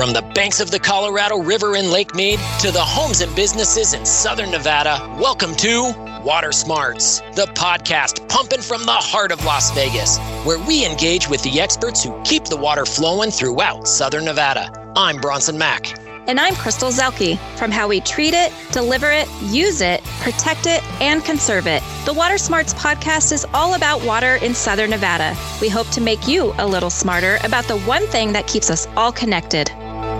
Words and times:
From 0.00 0.14
the 0.14 0.22
banks 0.22 0.60
of 0.60 0.70
the 0.70 0.78
Colorado 0.78 1.36
River 1.42 1.76
in 1.76 1.90
Lake 1.90 2.14
Mead 2.14 2.40
to 2.60 2.70
the 2.70 2.80
homes 2.80 3.20
and 3.20 3.36
businesses 3.36 3.92
in 3.92 4.06
southern 4.06 4.50
Nevada, 4.50 4.98
welcome 5.20 5.54
to 5.56 5.92
Water 6.24 6.52
Smarts, 6.52 7.20
the 7.34 7.44
podcast 7.54 8.26
pumping 8.26 8.62
from 8.62 8.86
the 8.86 8.92
heart 8.92 9.30
of 9.30 9.44
Las 9.44 9.70
Vegas, 9.72 10.16
where 10.46 10.58
we 10.58 10.86
engage 10.86 11.28
with 11.28 11.42
the 11.42 11.60
experts 11.60 12.02
who 12.02 12.18
keep 12.22 12.44
the 12.44 12.56
water 12.56 12.86
flowing 12.86 13.30
throughout 13.30 13.86
southern 13.86 14.24
Nevada. 14.24 14.72
I'm 14.96 15.18
Bronson 15.18 15.58
Mack. 15.58 15.98
And 16.26 16.40
I'm 16.40 16.54
Crystal 16.54 16.88
Zelke. 16.88 17.38
From 17.58 17.70
how 17.70 17.86
we 17.86 18.00
treat 18.00 18.32
it, 18.32 18.54
deliver 18.72 19.10
it, 19.10 19.28
use 19.42 19.82
it, 19.82 20.02
protect 20.20 20.64
it, 20.64 20.82
and 21.02 21.22
conserve 21.26 21.66
it, 21.66 21.82
the 22.06 22.14
Water 22.14 22.38
Smarts 22.38 22.72
podcast 22.72 23.32
is 23.32 23.44
all 23.52 23.74
about 23.74 24.02
water 24.02 24.36
in 24.36 24.54
Southern 24.54 24.88
Nevada. 24.88 25.36
We 25.60 25.68
hope 25.68 25.90
to 25.90 26.00
make 26.00 26.26
you 26.26 26.54
a 26.56 26.66
little 26.66 26.88
smarter 26.88 27.38
about 27.44 27.64
the 27.64 27.76
one 27.80 28.06
thing 28.06 28.32
that 28.32 28.46
keeps 28.46 28.70
us 28.70 28.86
all 28.96 29.12
connected 29.12 29.70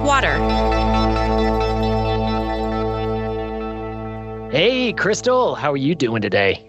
water. 0.03 0.37
Hey, 4.51 4.93
Crystal, 4.95 5.55
how 5.55 5.73
are 5.73 5.77
you 5.77 5.95
doing 5.95 6.23
today? 6.23 6.69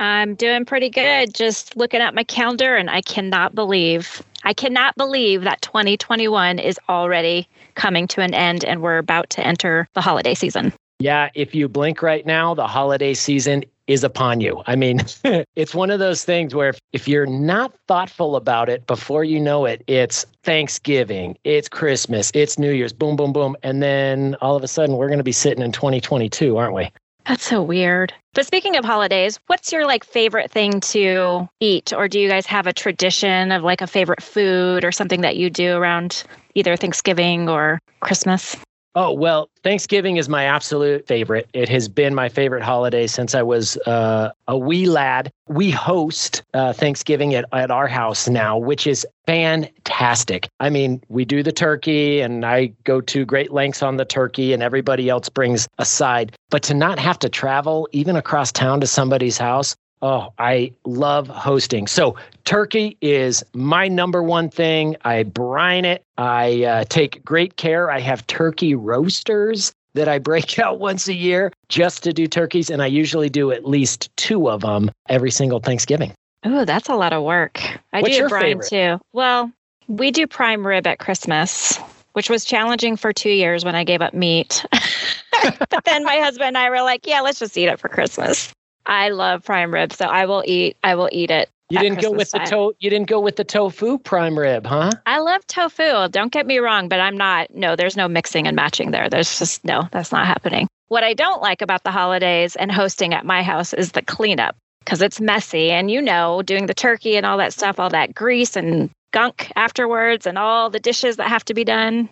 I'm 0.00 0.34
doing 0.34 0.64
pretty 0.64 0.88
good. 0.88 1.34
Just 1.34 1.76
looking 1.76 2.00
at 2.00 2.14
my 2.14 2.24
calendar, 2.24 2.76
and 2.76 2.88
I 2.88 3.02
cannot 3.02 3.54
believe, 3.54 4.22
I 4.44 4.54
cannot 4.54 4.96
believe 4.96 5.42
that 5.42 5.60
2021 5.60 6.58
is 6.58 6.78
already 6.88 7.48
coming 7.74 8.06
to 8.08 8.20
an 8.20 8.34
end 8.34 8.64
and 8.64 8.82
we're 8.82 8.98
about 8.98 9.30
to 9.30 9.46
enter 9.46 9.88
the 9.94 10.00
holiday 10.00 10.34
season. 10.34 10.72
Yeah, 11.00 11.30
if 11.34 11.54
you 11.54 11.68
blink 11.68 12.02
right 12.02 12.26
now, 12.26 12.54
the 12.54 12.66
holiday 12.66 13.14
season 13.14 13.64
is 13.88 14.04
upon 14.04 14.40
you. 14.40 14.62
I 14.66 14.76
mean, 14.76 15.00
it's 15.56 15.74
one 15.74 15.90
of 15.90 15.98
those 15.98 16.24
things 16.24 16.54
where 16.54 16.68
if, 16.68 16.78
if 16.92 17.08
you're 17.08 17.26
not 17.26 17.72
thoughtful 17.88 18.36
about 18.36 18.68
it 18.68 18.86
before 18.86 19.24
you 19.24 19.40
know 19.40 19.64
it, 19.64 19.82
it's 19.88 20.24
Thanksgiving, 20.44 21.36
it's 21.42 21.68
Christmas, 21.68 22.30
it's 22.34 22.58
New 22.58 22.70
Year's, 22.70 22.92
boom, 22.92 23.16
boom, 23.16 23.32
boom. 23.32 23.56
And 23.62 23.82
then 23.82 24.36
all 24.40 24.54
of 24.54 24.62
a 24.62 24.68
sudden, 24.68 24.96
we're 24.96 25.08
going 25.08 25.18
to 25.18 25.24
be 25.24 25.32
sitting 25.32 25.64
in 25.64 25.72
2022, 25.72 26.56
aren't 26.56 26.74
we? 26.74 26.90
That's 27.26 27.44
so 27.44 27.62
weird. 27.62 28.14
But 28.32 28.46
speaking 28.46 28.76
of 28.76 28.86
holidays, 28.86 29.38
what's 29.48 29.70
your 29.70 29.84
like 29.84 30.04
favorite 30.04 30.50
thing 30.50 30.80
to 30.80 31.46
eat 31.60 31.92
or 31.92 32.08
do 32.08 32.18
you 32.18 32.28
guys 32.28 32.46
have 32.46 32.66
a 32.66 32.72
tradition 32.72 33.52
of 33.52 33.62
like 33.62 33.82
a 33.82 33.86
favorite 33.86 34.22
food 34.22 34.82
or 34.82 34.92
something 34.92 35.20
that 35.20 35.36
you 35.36 35.50
do 35.50 35.76
around 35.76 36.24
either 36.54 36.74
Thanksgiving 36.76 37.48
or 37.48 37.80
Christmas? 38.00 38.56
Oh, 38.94 39.12
well, 39.12 39.48
Thanksgiving 39.62 40.16
is 40.16 40.28
my 40.28 40.44
absolute 40.44 41.06
favorite. 41.06 41.48
It 41.52 41.68
has 41.68 41.88
been 41.88 42.14
my 42.14 42.28
favorite 42.28 42.62
holiday 42.62 43.06
since 43.06 43.34
I 43.34 43.42
was 43.42 43.76
uh, 43.86 44.30
a 44.48 44.58
wee 44.58 44.86
lad. 44.86 45.30
We 45.46 45.70
host 45.70 46.42
uh, 46.54 46.72
Thanksgiving 46.72 47.34
at, 47.34 47.44
at 47.52 47.70
our 47.70 47.86
house 47.86 48.28
now, 48.28 48.56
which 48.56 48.86
is 48.86 49.06
fantastic. 49.26 50.48
I 50.58 50.70
mean, 50.70 51.02
we 51.08 51.24
do 51.24 51.42
the 51.42 51.52
turkey, 51.52 52.20
and 52.20 52.44
I 52.44 52.72
go 52.84 53.00
to 53.02 53.24
great 53.24 53.52
lengths 53.52 53.82
on 53.82 53.98
the 53.98 54.04
turkey, 54.04 54.52
and 54.52 54.62
everybody 54.62 55.08
else 55.08 55.28
brings 55.28 55.68
a 55.78 55.84
side. 55.84 56.34
But 56.50 56.62
to 56.64 56.74
not 56.74 56.98
have 56.98 57.18
to 57.20 57.28
travel 57.28 57.88
even 57.92 58.16
across 58.16 58.50
town 58.50 58.80
to 58.80 58.86
somebody's 58.86 59.38
house, 59.38 59.76
Oh, 60.00 60.32
I 60.38 60.72
love 60.84 61.28
hosting. 61.28 61.86
So, 61.86 62.16
turkey 62.44 62.96
is 63.00 63.44
my 63.52 63.88
number 63.88 64.22
one 64.22 64.48
thing. 64.48 64.96
I 65.04 65.24
brine 65.24 65.84
it. 65.84 66.04
I 66.16 66.64
uh, 66.64 66.84
take 66.88 67.24
great 67.24 67.56
care. 67.56 67.90
I 67.90 68.00
have 68.00 68.26
turkey 68.26 68.74
roasters 68.74 69.72
that 69.94 70.08
I 70.08 70.18
break 70.18 70.58
out 70.58 70.78
once 70.78 71.08
a 71.08 71.14
year 71.14 71.52
just 71.68 72.02
to 72.04 72.12
do 72.12 72.26
turkeys. 72.26 72.70
And 72.70 72.82
I 72.82 72.86
usually 72.86 73.28
do 73.28 73.50
at 73.50 73.64
least 73.64 74.14
two 74.16 74.48
of 74.48 74.60
them 74.60 74.90
every 75.08 75.30
single 75.30 75.60
Thanksgiving. 75.60 76.12
Oh, 76.44 76.64
that's 76.64 76.88
a 76.88 76.94
lot 76.94 77.12
of 77.12 77.24
work. 77.24 77.60
I 77.92 78.00
What's 78.00 78.16
do 78.16 78.28
brine 78.28 78.60
favorite? 78.60 78.68
too. 78.68 79.00
Well, 79.12 79.50
we 79.88 80.10
do 80.10 80.26
prime 80.26 80.66
rib 80.66 80.86
at 80.86 80.98
Christmas, 81.00 81.76
which 82.12 82.30
was 82.30 82.44
challenging 82.44 82.96
for 82.96 83.12
two 83.12 83.30
years 83.30 83.64
when 83.64 83.74
I 83.74 83.84
gave 83.84 84.02
up 84.02 84.14
meat. 84.14 84.64
but 85.58 85.84
then 85.84 86.04
my 86.04 86.16
husband 86.16 86.48
and 86.48 86.58
I 86.58 86.70
were 86.70 86.82
like, 86.82 87.06
yeah, 87.06 87.20
let's 87.20 87.40
just 87.40 87.56
eat 87.58 87.66
it 87.66 87.80
for 87.80 87.88
Christmas. 87.88 88.52
I 88.88 89.10
love 89.10 89.44
prime 89.44 89.72
rib, 89.72 89.92
so 89.92 90.06
I 90.06 90.26
will 90.26 90.42
eat. 90.46 90.76
I 90.82 90.94
will 90.96 91.08
eat 91.12 91.30
it. 91.30 91.48
You 91.70 91.78
didn't 91.78 92.00
go 92.00 92.10
with 92.10 92.30
Christmas 92.30 92.30
the 92.32 92.38
time. 92.38 92.48
to- 92.48 92.74
you 92.80 92.88
didn't 92.88 93.08
go 93.08 93.20
with 93.20 93.36
the 93.36 93.44
tofu 93.44 93.98
prime 93.98 94.38
rib, 94.38 94.64
huh? 94.66 94.90
I 95.04 95.18
love 95.20 95.46
tofu. 95.46 96.08
Don't 96.08 96.32
get 96.32 96.46
me 96.46 96.58
wrong, 96.58 96.88
but 96.88 96.98
I'm 96.98 97.16
not. 97.16 97.54
No, 97.54 97.76
there's 97.76 97.96
no 97.96 98.08
mixing 98.08 98.46
and 98.46 98.56
matching 98.56 98.90
there. 98.90 99.10
There's 99.10 99.38
just 99.38 99.64
no. 99.66 99.86
That's 99.92 100.10
not 100.10 100.26
happening. 100.26 100.66
What 100.88 101.04
I 101.04 101.12
don't 101.12 101.42
like 101.42 101.60
about 101.60 101.84
the 101.84 101.90
holidays 101.90 102.56
and 102.56 102.72
hosting 102.72 103.12
at 103.12 103.26
my 103.26 103.42
house 103.42 103.74
is 103.74 103.92
the 103.92 104.00
cleanup 104.00 104.56
because 104.80 105.02
it's 105.02 105.20
messy, 105.20 105.70
and 105.70 105.90
you 105.90 106.00
know, 106.00 106.40
doing 106.40 106.64
the 106.66 106.72
turkey 106.74 107.16
and 107.16 107.26
all 107.26 107.36
that 107.36 107.52
stuff, 107.52 107.78
all 107.78 107.90
that 107.90 108.14
grease 108.14 108.56
and 108.56 108.88
gunk 109.12 109.52
afterwards, 109.54 110.26
and 110.26 110.38
all 110.38 110.70
the 110.70 110.80
dishes 110.80 111.16
that 111.16 111.28
have 111.28 111.44
to 111.44 111.52
be 111.54 111.64
done. 111.64 112.08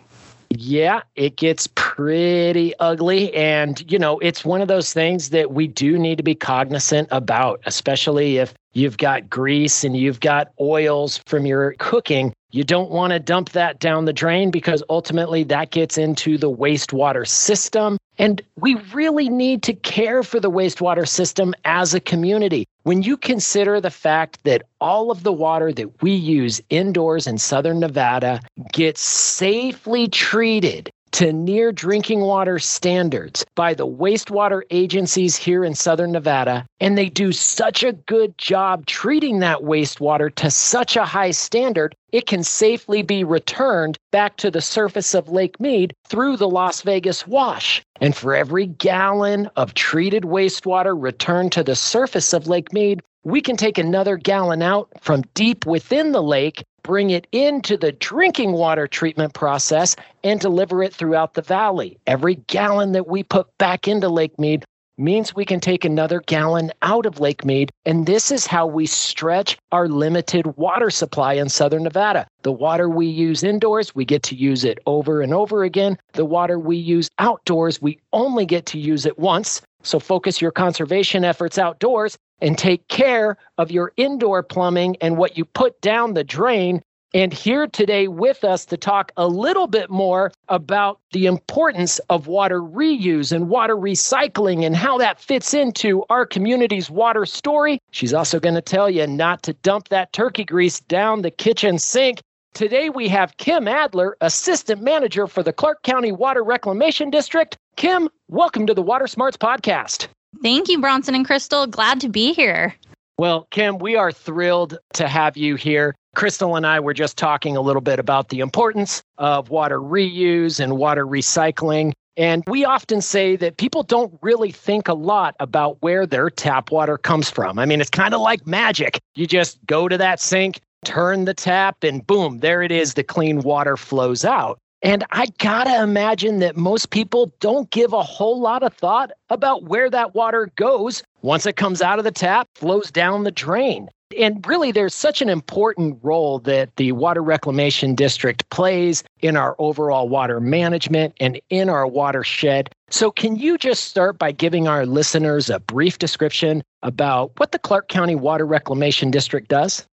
Yeah, 0.49 1.01
it 1.15 1.35
gets 1.35 1.67
pretty 1.75 2.73
ugly. 2.79 3.33
And, 3.33 3.89
you 3.91 3.99
know, 3.99 4.17
it's 4.19 4.45
one 4.45 4.61
of 4.61 4.67
those 4.67 4.93
things 4.93 5.29
that 5.31 5.51
we 5.51 5.67
do 5.67 5.97
need 5.97 6.17
to 6.17 6.23
be 6.23 6.35
cognizant 6.35 7.09
about, 7.11 7.59
especially 7.65 8.37
if 8.37 8.53
you've 8.73 8.97
got 8.97 9.29
grease 9.29 9.83
and 9.83 9.95
you've 9.97 10.19
got 10.19 10.51
oils 10.59 11.19
from 11.25 11.45
your 11.45 11.73
cooking. 11.79 12.33
You 12.51 12.63
don't 12.63 12.89
want 12.89 13.11
to 13.11 13.19
dump 13.19 13.49
that 13.51 13.79
down 13.79 14.05
the 14.05 14.13
drain 14.13 14.51
because 14.51 14.81
ultimately 14.89 15.43
that 15.43 15.71
gets 15.71 15.97
into 15.97 16.37
the 16.37 16.49
wastewater 16.49 17.27
system. 17.27 17.97
And 18.17 18.41
we 18.55 18.75
really 18.93 19.27
need 19.27 19.63
to 19.63 19.73
care 19.73 20.23
for 20.23 20.39
the 20.39 20.49
wastewater 20.49 21.07
system 21.07 21.53
as 21.65 21.93
a 21.93 21.99
community. 21.99 22.65
When 22.83 23.03
you 23.03 23.17
consider 23.17 23.81
the 23.81 23.91
fact 23.91 24.43
that 24.45 24.63
all 24.79 25.11
of 25.11 25.23
the 25.23 25.33
water 25.33 25.73
that 25.73 26.01
we 26.01 26.13
use 26.13 26.61
indoors 26.69 27.27
in 27.27 27.37
southern 27.37 27.81
Nevada 27.81 28.39
gets 28.71 29.01
safely 29.01 30.07
treated 30.07 30.89
to 31.11 31.33
near 31.33 31.71
drinking 31.71 32.21
water 32.21 32.59
standards 32.59 33.45
by 33.55 33.73
the 33.73 33.87
wastewater 33.87 34.61
agencies 34.69 35.35
here 35.35 35.63
in 35.63 35.73
southern 35.73 36.11
Nevada, 36.11 36.65
and 36.79 36.97
they 36.97 37.09
do 37.09 37.31
such 37.31 37.83
a 37.83 37.93
good 37.93 38.37
job 38.37 38.85
treating 38.85 39.39
that 39.39 39.59
wastewater 39.59 40.33
to 40.35 40.51
such 40.51 40.95
a 40.95 41.05
high 41.05 41.31
standard, 41.31 41.95
it 42.11 42.25
can 42.25 42.43
safely 42.43 43.01
be 43.01 43.23
returned 43.23 43.97
back 44.11 44.37
to 44.37 44.49
the 44.49 44.61
surface 44.61 45.13
of 45.13 45.29
Lake 45.29 45.59
Mead 45.59 45.93
through 46.07 46.37
the 46.37 46.47
Las 46.47 46.81
Vegas 46.81 47.27
wash. 47.27 47.83
And 47.99 48.15
for 48.15 48.35
every 48.35 48.67
gallon 48.67 49.49
of 49.55 49.73
treated 49.73 50.23
wastewater 50.23 50.95
returned 50.99 51.51
to 51.53 51.63
the 51.63 51.75
surface 51.75 52.33
of 52.33 52.47
Lake 52.47 52.71
Mead, 52.71 53.01
we 53.23 53.41
can 53.41 53.57
take 53.57 53.77
another 53.77 54.15
gallon 54.15 54.61
out 54.61 54.89
from 55.01 55.23
deep 55.33 55.65
within 55.65 56.13
the 56.13 56.23
lake, 56.23 56.63
bring 56.83 57.09
it 57.09 57.27
into 57.33 57.75
the 57.75 57.91
drinking 57.91 58.53
water 58.53 58.87
treatment 58.87 59.33
process, 59.33 59.97
and 60.23 60.39
deliver 60.39 60.81
it 60.81 60.93
throughout 60.93 61.33
the 61.33 61.41
valley. 61.41 61.97
Every 62.07 62.35
gallon 62.47 62.93
that 62.93 63.07
we 63.07 63.23
put 63.23 63.47
back 63.57 63.87
into 63.87 64.07
Lake 64.07 64.39
Mead 64.39 64.63
means 64.97 65.35
we 65.35 65.45
can 65.45 65.59
take 65.59 65.85
another 65.85 66.21
gallon 66.21 66.71
out 66.81 67.05
of 67.05 67.19
Lake 67.19 67.45
Mead. 67.45 67.71
And 67.85 68.05
this 68.05 68.31
is 68.31 68.47
how 68.47 68.65
we 68.65 68.85
stretch 68.85 69.57
our 69.71 69.87
limited 69.87 70.57
water 70.57 70.89
supply 70.89 71.33
in 71.33 71.49
southern 71.49 71.83
Nevada. 71.83 72.27
The 72.41 72.51
water 72.51 72.89
we 72.89 73.07
use 73.07 73.43
indoors, 73.43 73.93
we 73.93 74.05
get 74.05 74.23
to 74.23 74.35
use 74.35 74.63
it 74.63 74.79
over 74.85 75.21
and 75.21 75.33
over 75.33 75.63
again. 75.63 75.97
The 76.13 76.25
water 76.25 76.57
we 76.59 76.77
use 76.77 77.09
outdoors, 77.19 77.81
we 77.81 77.99
only 78.13 78.45
get 78.45 78.65
to 78.67 78.79
use 78.79 79.05
it 79.05 79.19
once. 79.19 79.61
So 79.83 79.99
focus 79.99 80.41
your 80.41 80.51
conservation 80.51 81.23
efforts 81.23 81.57
outdoors 81.57 82.17
and 82.41 82.57
take 82.57 82.87
care 82.87 83.37
of 83.57 83.71
your 83.71 83.93
indoor 83.97 84.43
plumbing 84.43 84.97
and 85.01 85.17
what 85.17 85.37
you 85.37 85.45
put 85.45 85.79
down 85.81 86.13
the 86.13 86.23
drain. 86.23 86.81
And 87.13 87.31
here 87.31 87.67
today 87.67 88.09
with 88.09 88.43
us 88.43 88.65
to 88.65 88.75
talk 88.75 89.13
a 89.15 89.27
little 89.27 89.67
bit 89.67 89.89
more 89.89 90.31
about 90.49 90.99
the 91.13 91.25
importance 91.25 91.99
of 92.09 92.27
water 92.27 92.61
reuse 92.61 93.31
and 93.31 93.47
water 93.47 93.77
recycling 93.77 94.65
and 94.65 94.75
how 94.75 94.97
that 94.97 95.21
fits 95.21 95.53
into 95.53 96.03
our 96.09 96.25
community's 96.25 96.89
water 96.89 97.25
story. 97.25 97.79
She's 97.91 98.13
also 98.13 98.41
going 98.41 98.55
to 98.55 98.61
tell 98.61 98.89
you 98.89 99.07
not 99.07 99.41
to 99.43 99.53
dump 99.53 99.87
that 99.87 100.11
turkey 100.11 100.43
grease 100.43 100.81
down 100.81 101.21
the 101.21 101.31
kitchen 101.31 101.79
sink. 101.79 102.19
Today 102.53 102.89
we 102.89 103.07
have 103.07 103.37
Kim 103.37 103.69
Adler, 103.69 104.17
Assistant 104.19 104.81
Manager 104.81 105.27
for 105.27 105.43
the 105.43 105.53
Clark 105.53 105.83
County 105.83 106.11
Water 106.11 106.43
Reclamation 106.43 107.09
District. 107.09 107.55
Kim, 107.77 108.09
welcome 108.27 108.67
to 108.67 108.73
the 108.73 108.81
Water 108.81 109.07
Smarts 109.07 109.37
Podcast. 109.37 110.07
Thank 110.41 110.67
you, 110.67 110.81
Bronson 110.81 111.15
and 111.15 111.25
Crystal. 111.25 111.67
Glad 111.67 112.01
to 112.01 112.09
be 112.09 112.33
here. 112.33 112.75
Well, 113.17 113.47
Kim, 113.49 113.79
we 113.79 113.95
are 113.95 114.11
thrilled 114.11 114.77
to 114.93 115.07
have 115.07 115.37
you 115.37 115.55
here. 115.55 115.95
Crystal 116.17 116.55
and 116.55 116.65
I 116.65 116.79
were 116.79 116.95
just 116.95 117.15
talking 117.15 117.55
a 117.55 117.61
little 117.61 117.81
bit 117.81 117.99
about 117.99 118.29
the 118.29 118.39
importance 118.39 119.03
of 119.19 119.51
water 119.51 119.79
reuse 119.79 120.59
and 120.59 120.75
water 120.75 121.05
recycling. 121.05 121.93
And 122.17 122.43
we 122.47 122.65
often 122.65 123.01
say 123.01 123.35
that 123.35 123.57
people 123.57 123.83
don't 123.83 124.17
really 124.23 124.51
think 124.51 124.87
a 124.87 124.95
lot 124.95 125.35
about 125.39 125.79
where 125.83 126.07
their 126.07 126.31
tap 126.31 126.71
water 126.71 126.97
comes 126.97 127.29
from. 127.29 127.59
I 127.59 127.65
mean, 127.67 127.79
it's 127.79 127.91
kind 127.91 128.15
of 128.15 128.21
like 128.21 128.47
magic. 128.47 128.99
You 129.13 129.27
just 129.27 129.63
go 129.67 129.87
to 129.87 129.95
that 129.99 130.19
sink, 130.19 130.59
turn 130.83 131.25
the 131.25 131.35
tap, 131.35 131.83
and 131.83 132.05
boom, 132.07 132.39
there 132.39 132.63
it 132.63 132.71
is. 132.71 132.95
The 132.95 133.03
clean 133.03 133.41
water 133.41 133.77
flows 133.77 134.25
out. 134.25 134.57
And 134.81 135.03
I 135.11 135.27
gotta 135.37 135.83
imagine 135.83 136.39
that 136.39 136.57
most 136.57 136.89
people 136.89 137.31
don't 137.39 137.69
give 137.69 137.93
a 137.93 138.01
whole 138.01 138.39
lot 138.39 138.63
of 138.63 138.73
thought 138.73 139.11
about 139.29 139.65
where 139.65 139.87
that 139.91 140.15
water 140.15 140.49
goes 140.55 141.03
once 141.21 141.45
it 141.45 141.57
comes 141.57 141.83
out 141.83 141.99
of 141.99 142.05
the 142.05 142.11
tap, 142.11 142.47
flows 142.55 142.89
down 142.89 143.23
the 143.23 143.29
drain. 143.31 143.89
And 144.17 144.45
really, 144.47 144.71
there's 144.71 144.95
such 144.95 145.21
an 145.21 145.29
important 145.29 145.99
role 146.01 146.39
that 146.39 146.75
the 146.77 146.93
Water 146.93 147.21
Reclamation 147.21 147.93
District 147.93 148.47
plays 148.49 149.03
in 149.21 149.35
our 149.35 149.55
overall 149.59 150.07
water 150.07 150.39
management 150.39 151.13
and 151.19 151.41
in 151.49 151.69
our 151.69 151.85
watershed. 151.85 152.69
So, 152.89 153.11
can 153.11 153.35
you 153.35 153.57
just 153.57 153.85
start 153.85 154.17
by 154.17 154.31
giving 154.31 154.67
our 154.67 154.85
listeners 154.85 155.49
a 155.49 155.59
brief 155.59 155.97
description 155.97 156.63
about 156.83 157.37
what 157.37 157.51
the 157.51 157.59
Clark 157.59 157.89
County 157.89 158.15
Water 158.15 158.45
Reclamation 158.45 159.11
District 159.11 159.49
does? 159.49 159.85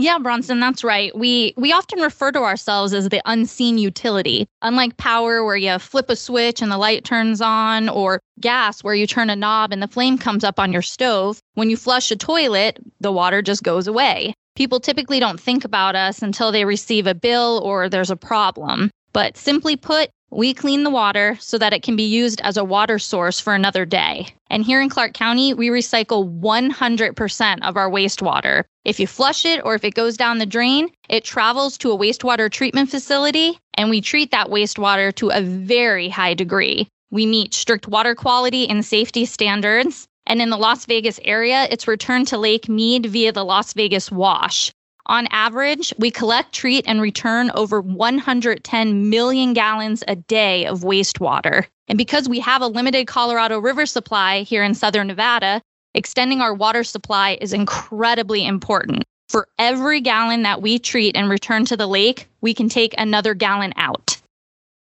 Yeah, 0.00 0.18
Bronson, 0.18 0.60
that's 0.60 0.82
right. 0.82 1.14
We 1.14 1.52
we 1.58 1.72
often 1.72 2.00
refer 2.00 2.32
to 2.32 2.38
ourselves 2.38 2.94
as 2.94 3.10
the 3.10 3.20
unseen 3.26 3.76
utility. 3.76 4.46
Unlike 4.62 4.96
power 4.96 5.44
where 5.44 5.58
you 5.58 5.78
flip 5.78 6.08
a 6.08 6.16
switch 6.16 6.62
and 6.62 6.72
the 6.72 6.78
light 6.78 7.04
turns 7.04 7.42
on 7.42 7.90
or 7.90 8.18
gas 8.40 8.82
where 8.82 8.94
you 8.94 9.06
turn 9.06 9.28
a 9.28 9.36
knob 9.36 9.72
and 9.74 9.82
the 9.82 9.88
flame 9.88 10.16
comes 10.16 10.42
up 10.42 10.58
on 10.58 10.72
your 10.72 10.80
stove, 10.80 11.38
when 11.52 11.68
you 11.68 11.76
flush 11.76 12.10
a 12.10 12.16
toilet, 12.16 12.78
the 13.00 13.12
water 13.12 13.42
just 13.42 13.62
goes 13.62 13.86
away. 13.86 14.32
People 14.56 14.80
typically 14.80 15.20
don't 15.20 15.38
think 15.38 15.66
about 15.66 15.94
us 15.96 16.22
until 16.22 16.50
they 16.50 16.64
receive 16.64 17.06
a 17.06 17.14
bill 17.14 17.60
or 17.62 17.90
there's 17.90 18.10
a 18.10 18.16
problem. 18.16 18.90
But 19.12 19.36
simply 19.36 19.76
put, 19.76 20.08
we 20.30 20.54
clean 20.54 20.84
the 20.84 20.90
water 20.90 21.36
so 21.40 21.58
that 21.58 21.72
it 21.72 21.82
can 21.82 21.96
be 21.96 22.04
used 22.04 22.40
as 22.42 22.56
a 22.56 22.64
water 22.64 22.98
source 22.98 23.40
for 23.40 23.54
another 23.54 23.84
day. 23.84 24.28
And 24.48 24.64
here 24.64 24.80
in 24.80 24.88
Clark 24.88 25.12
County, 25.12 25.54
we 25.54 25.68
recycle 25.68 26.40
100% 26.40 27.58
of 27.62 27.76
our 27.76 27.90
wastewater. 27.90 28.64
If 28.84 29.00
you 29.00 29.06
flush 29.06 29.44
it 29.44 29.60
or 29.64 29.74
if 29.74 29.84
it 29.84 29.94
goes 29.94 30.16
down 30.16 30.38
the 30.38 30.46
drain, 30.46 30.88
it 31.08 31.24
travels 31.24 31.76
to 31.78 31.92
a 31.92 31.98
wastewater 31.98 32.50
treatment 32.50 32.90
facility, 32.90 33.58
and 33.74 33.90
we 33.90 34.00
treat 34.00 34.30
that 34.30 34.48
wastewater 34.48 35.14
to 35.16 35.30
a 35.30 35.42
very 35.42 36.08
high 36.08 36.34
degree. 36.34 36.88
We 37.10 37.26
meet 37.26 37.54
strict 37.54 37.88
water 37.88 38.14
quality 38.14 38.68
and 38.68 38.84
safety 38.84 39.24
standards. 39.24 40.06
And 40.26 40.40
in 40.40 40.50
the 40.50 40.56
Las 40.56 40.86
Vegas 40.86 41.18
area, 41.24 41.66
it's 41.70 41.88
returned 41.88 42.28
to 42.28 42.38
Lake 42.38 42.68
Mead 42.68 43.06
via 43.06 43.32
the 43.32 43.44
Las 43.44 43.72
Vegas 43.72 44.12
Wash. 44.12 44.70
On 45.10 45.26
average, 45.32 45.92
we 45.98 46.12
collect, 46.12 46.52
treat, 46.52 46.84
and 46.86 47.00
return 47.00 47.50
over 47.56 47.80
110 47.80 49.10
million 49.10 49.52
gallons 49.54 50.04
a 50.06 50.14
day 50.14 50.66
of 50.66 50.82
wastewater. 50.82 51.66
And 51.88 51.98
because 51.98 52.28
we 52.28 52.38
have 52.38 52.62
a 52.62 52.68
limited 52.68 53.08
Colorado 53.08 53.58
River 53.58 53.86
supply 53.86 54.42
here 54.42 54.62
in 54.62 54.72
southern 54.72 55.08
Nevada, 55.08 55.62
extending 55.94 56.40
our 56.40 56.54
water 56.54 56.84
supply 56.84 57.36
is 57.40 57.52
incredibly 57.52 58.46
important. 58.46 59.02
For 59.28 59.48
every 59.58 60.00
gallon 60.00 60.42
that 60.44 60.62
we 60.62 60.78
treat 60.78 61.16
and 61.16 61.28
return 61.28 61.64
to 61.64 61.76
the 61.76 61.88
lake, 61.88 62.28
we 62.40 62.54
can 62.54 62.68
take 62.68 62.94
another 62.96 63.34
gallon 63.34 63.72
out. 63.74 64.16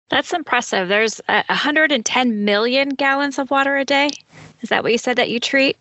That's 0.09 0.33
impressive. 0.33 0.87
There's 0.87 1.21
110 1.27 2.45
million 2.45 2.89
gallons 2.89 3.37
of 3.37 3.51
water 3.51 3.77
a 3.77 3.85
day. 3.85 4.09
Is 4.61 4.69
that 4.69 4.81
what 4.81 4.91
you 4.91 4.97
said 4.97 5.17
that 5.17 5.29
you 5.29 5.39
treat? 5.39 5.77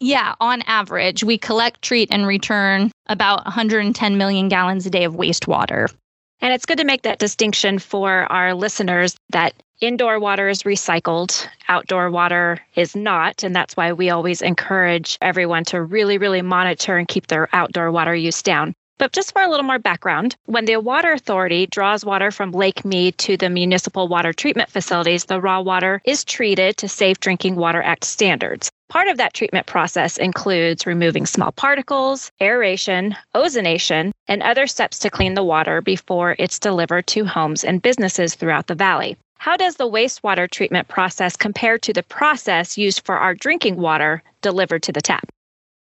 Yeah, 0.00 0.34
on 0.40 0.62
average, 0.62 1.24
we 1.24 1.38
collect, 1.38 1.82
treat, 1.82 2.08
and 2.12 2.26
return 2.26 2.92
about 3.06 3.44
110 3.44 4.16
million 4.16 4.48
gallons 4.48 4.86
a 4.86 4.90
day 4.90 5.02
of 5.04 5.14
wastewater. 5.14 5.92
And 6.40 6.54
it's 6.54 6.66
good 6.66 6.78
to 6.78 6.84
make 6.84 7.02
that 7.02 7.18
distinction 7.18 7.80
for 7.80 8.30
our 8.30 8.54
listeners 8.54 9.16
that 9.30 9.54
indoor 9.80 10.20
water 10.20 10.48
is 10.48 10.62
recycled, 10.62 11.46
outdoor 11.66 12.12
water 12.12 12.60
is 12.76 12.94
not. 12.94 13.42
And 13.42 13.56
that's 13.56 13.76
why 13.76 13.92
we 13.92 14.10
always 14.10 14.40
encourage 14.40 15.18
everyone 15.20 15.64
to 15.64 15.82
really, 15.82 16.16
really 16.16 16.42
monitor 16.42 16.96
and 16.96 17.08
keep 17.08 17.26
their 17.26 17.48
outdoor 17.52 17.90
water 17.90 18.14
use 18.14 18.40
down. 18.40 18.74
But 18.98 19.12
just 19.12 19.32
for 19.32 19.40
a 19.40 19.48
little 19.48 19.64
more 19.64 19.78
background, 19.78 20.34
when 20.46 20.64
the 20.64 20.76
Water 20.78 21.12
Authority 21.12 21.68
draws 21.68 22.04
water 22.04 22.32
from 22.32 22.50
Lake 22.50 22.84
Mead 22.84 23.16
to 23.18 23.36
the 23.36 23.48
municipal 23.48 24.08
water 24.08 24.32
treatment 24.32 24.70
facilities, 24.70 25.24
the 25.24 25.40
raw 25.40 25.60
water 25.60 26.02
is 26.04 26.24
treated 26.24 26.76
to 26.78 26.88
Safe 26.88 27.20
Drinking 27.20 27.54
Water 27.54 27.80
Act 27.80 28.04
standards. 28.04 28.72
Part 28.88 29.06
of 29.06 29.18
that 29.18 29.34
treatment 29.34 29.66
process 29.66 30.16
includes 30.16 30.84
removing 30.84 31.26
small 31.26 31.52
particles, 31.52 32.32
aeration, 32.40 33.14
ozonation, 33.36 34.10
and 34.26 34.42
other 34.42 34.66
steps 34.66 34.98
to 35.00 35.10
clean 35.10 35.34
the 35.34 35.44
water 35.44 35.80
before 35.80 36.34
it's 36.36 36.58
delivered 36.58 37.06
to 37.08 37.24
homes 37.24 37.62
and 37.62 37.80
businesses 37.80 38.34
throughout 38.34 38.66
the 38.66 38.74
valley. 38.74 39.16
How 39.36 39.56
does 39.56 39.76
the 39.76 39.88
wastewater 39.88 40.50
treatment 40.50 40.88
process 40.88 41.36
compare 41.36 41.78
to 41.78 41.92
the 41.92 42.02
process 42.02 42.76
used 42.76 43.04
for 43.04 43.16
our 43.16 43.34
drinking 43.34 43.76
water 43.76 44.24
delivered 44.42 44.82
to 44.84 44.92
the 44.92 45.02
tap? 45.02 45.28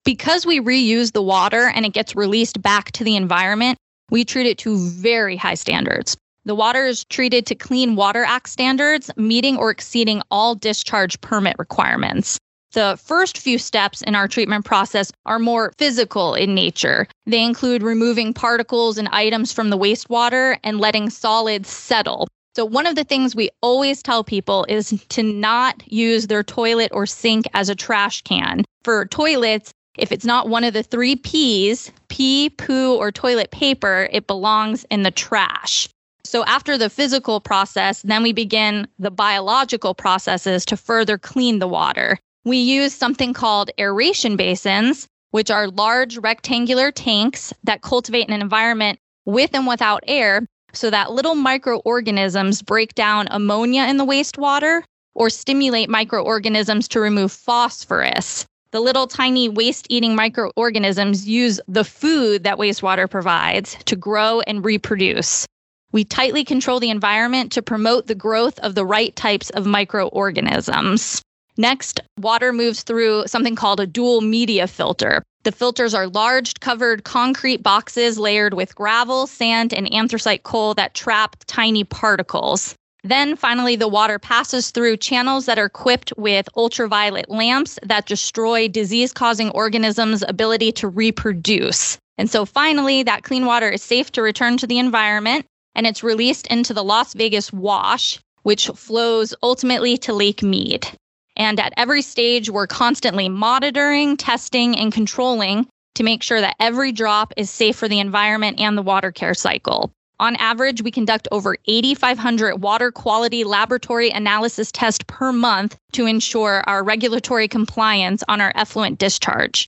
Because 0.05 0.45
we 0.45 0.59
reuse 0.59 1.13
the 1.13 1.21
water 1.21 1.71
and 1.73 1.85
it 1.85 1.93
gets 1.93 2.13
released 2.13 2.61
back 2.61 2.91
to 2.93 3.05
the 3.05 3.15
environment, 3.15 3.77
we 4.09 4.25
treat 4.25 4.47
it 4.47 4.57
to 4.59 4.77
very 4.77 5.37
high 5.37 5.53
standards. 5.53 6.17
The 6.43 6.55
water 6.55 6.85
is 6.85 7.05
treated 7.05 7.45
to 7.45 7.55
Clean 7.55 7.95
Water 7.95 8.25
Act 8.25 8.49
standards, 8.49 9.09
meeting 9.15 9.55
or 9.55 9.71
exceeding 9.71 10.21
all 10.29 10.55
discharge 10.55 11.21
permit 11.21 11.55
requirements. 11.57 12.37
The 12.73 12.99
first 13.01 13.37
few 13.37 13.57
steps 13.57 14.01
in 14.01 14.13
our 14.13 14.27
treatment 14.27 14.65
process 14.65 15.09
are 15.25 15.39
more 15.39 15.71
physical 15.77 16.35
in 16.35 16.53
nature. 16.53 17.07
They 17.25 17.41
include 17.41 17.81
removing 17.81 18.33
particles 18.33 18.97
and 18.97 19.07
items 19.09 19.53
from 19.53 19.69
the 19.69 19.77
wastewater 19.77 20.57
and 20.63 20.79
letting 20.79 21.11
solids 21.11 21.69
settle. 21.69 22.27
So, 22.57 22.65
one 22.65 22.87
of 22.87 22.95
the 22.95 23.05
things 23.05 23.35
we 23.35 23.51
always 23.61 24.03
tell 24.03 24.23
people 24.23 24.65
is 24.67 25.01
to 25.09 25.23
not 25.23 25.81
use 25.89 26.27
their 26.27 26.43
toilet 26.43 26.91
or 26.93 27.05
sink 27.05 27.45
as 27.53 27.69
a 27.69 27.75
trash 27.75 28.21
can. 28.23 28.65
For 28.83 29.05
toilets, 29.05 29.71
if 29.97 30.11
it's 30.11 30.25
not 30.25 30.49
one 30.49 30.63
of 30.63 30.73
the 30.73 30.83
three 30.83 31.15
P's, 31.15 31.91
pee, 32.07 32.49
poo, 32.49 32.95
or 32.95 33.11
toilet 33.11 33.51
paper, 33.51 34.07
it 34.11 34.27
belongs 34.27 34.85
in 34.89 35.03
the 35.03 35.11
trash. 35.11 35.87
So, 36.25 36.43
after 36.45 36.77
the 36.77 36.89
physical 36.89 37.39
process, 37.39 38.01
then 38.01 38.23
we 38.23 38.33
begin 38.33 38.87
the 38.97 39.11
biological 39.11 39.93
processes 39.93 40.65
to 40.65 40.77
further 40.77 41.17
clean 41.17 41.59
the 41.59 41.67
water. 41.67 42.17
We 42.45 42.57
use 42.57 42.93
something 42.93 43.33
called 43.33 43.71
aeration 43.79 44.35
basins, 44.35 45.07
which 45.31 45.51
are 45.51 45.67
large 45.67 46.17
rectangular 46.17 46.91
tanks 46.91 47.53
that 47.63 47.81
cultivate 47.81 48.29
an 48.29 48.41
environment 48.41 48.99
with 49.25 49.53
and 49.53 49.67
without 49.67 50.03
air 50.07 50.45
so 50.73 50.89
that 50.89 51.11
little 51.11 51.35
microorganisms 51.35 52.61
break 52.61 52.95
down 52.95 53.27
ammonia 53.29 53.83
in 53.83 53.97
the 53.97 54.05
wastewater 54.05 54.81
or 55.13 55.29
stimulate 55.29 55.89
microorganisms 55.89 56.87
to 56.87 56.99
remove 56.99 57.31
phosphorus 57.31 58.45
the 58.73 58.81
little 58.81 59.05
tiny 59.05 59.47
waste 59.47 59.85
eating 59.87 60.15
microorganisms 60.15 61.27
use 61.27 61.61
the 61.67 61.83
food 61.83 62.43
that 62.43 62.57
wastewater 62.57 63.07
provides 63.07 63.77
to 63.85 63.95
grow 63.95 64.41
and 64.41 64.65
reproduce. 64.65 65.45
We 65.91 66.03
tightly 66.03 66.43
control 66.43 66.79
the 66.79 66.89
environment 66.89 67.51
to 67.51 67.61
promote 67.61 68.07
the 68.07 68.15
growth 68.15 68.57
of 68.59 68.73
the 68.73 68.83
right 68.83 69.15
types 69.15 69.51
of 69.51 69.67
microorganisms. 69.67 71.21
Next, 71.55 71.99
water 72.19 72.51
moves 72.51 72.81
through 72.81 73.27
something 73.27 73.55
called 73.55 73.79
a 73.79 73.85
dual 73.85 74.21
media 74.21 74.65
filter. 74.65 75.21
The 75.43 75.51
filters 75.51 75.93
are 75.93 76.07
large, 76.07 76.55
covered 76.59 77.03
concrete 77.03 77.61
boxes 77.61 78.17
layered 78.17 78.55
with 78.55 78.73
gravel, 78.73 79.27
sand, 79.27 79.71
and 79.71 79.93
anthracite 79.93 80.41
coal 80.41 80.73
that 80.73 80.95
trap 80.95 81.35
tiny 81.45 81.83
particles. 81.83 82.73
Then 83.05 83.35
finally, 83.35 83.75
the 83.75 83.89
water 83.89 84.17
passes 84.17 84.71
through 84.71 84.97
channels 84.97 85.45
that 85.45 85.59
are 85.59 85.65
equipped 85.65 86.13
with 86.15 86.47
ultraviolet 86.55 87.29
lamps 87.29 87.77
that 87.83 88.05
destroy 88.05 88.69
disease 88.69 89.11
causing 89.11 89.49
organisms' 89.49 90.23
ability 90.25 90.71
to 90.73 90.87
reproduce. 90.87 91.97
And 92.17 92.29
so 92.29 92.45
finally, 92.45 93.03
that 93.03 93.23
clean 93.23 93.45
water 93.45 93.69
is 93.69 93.83
safe 93.83 94.11
to 94.13 94.21
return 94.21 94.55
to 94.57 94.67
the 94.67 94.79
environment 94.79 95.45
and 95.75 95.85
it's 95.85 96.03
released 96.03 96.47
into 96.47 96.73
the 96.73 96.83
Las 96.83 97.13
Vegas 97.13 97.51
wash, 97.51 98.19
which 98.43 98.67
flows 98.69 99.33
ultimately 99.43 99.97
to 99.97 100.13
Lake 100.13 100.43
Mead. 100.43 100.87
And 101.35 101.59
at 101.59 101.73
every 101.75 102.03
stage, 102.03 102.49
we're 102.49 102.67
constantly 102.67 103.27
monitoring, 103.27 104.15
testing, 104.15 104.77
and 104.77 104.93
controlling 104.93 105.67
to 105.95 106.03
make 106.03 106.23
sure 106.23 106.39
that 106.39 106.55
every 106.59 106.91
drop 106.91 107.33
is 107.35 107.49
safe 107.49 107.75
for 107.75 107.87
the 107.87 107.99
environment 107.99 108.59
and 108.59 108.77
the 108.77 108.81
water 108.81 109.11
care 109.11 109.33
cycle. 109.33 109.91
On 110.23 110.37
average, 110.37 110.81
we 110.81 110.89
conduct 110.89 111.27
over 111.33 111.57
8,500 111.65 112.61
water 112.61 112.93
quality 112.93 113.43
laboratory 113.43 114.09
analysis 114.09 114.71
tests 114.71 115.03
per 115.05 115.33
month 115.33 115.75
to 115.91 116.05
ensure 116.05 116.63
our 116.65 116.81
regulatory 116.81 117.49
compliance 117.49 118.23
on 118.29 118.39
our 118.39 118.53
effluent 118.55 118.99
discharge. 118.99 119.67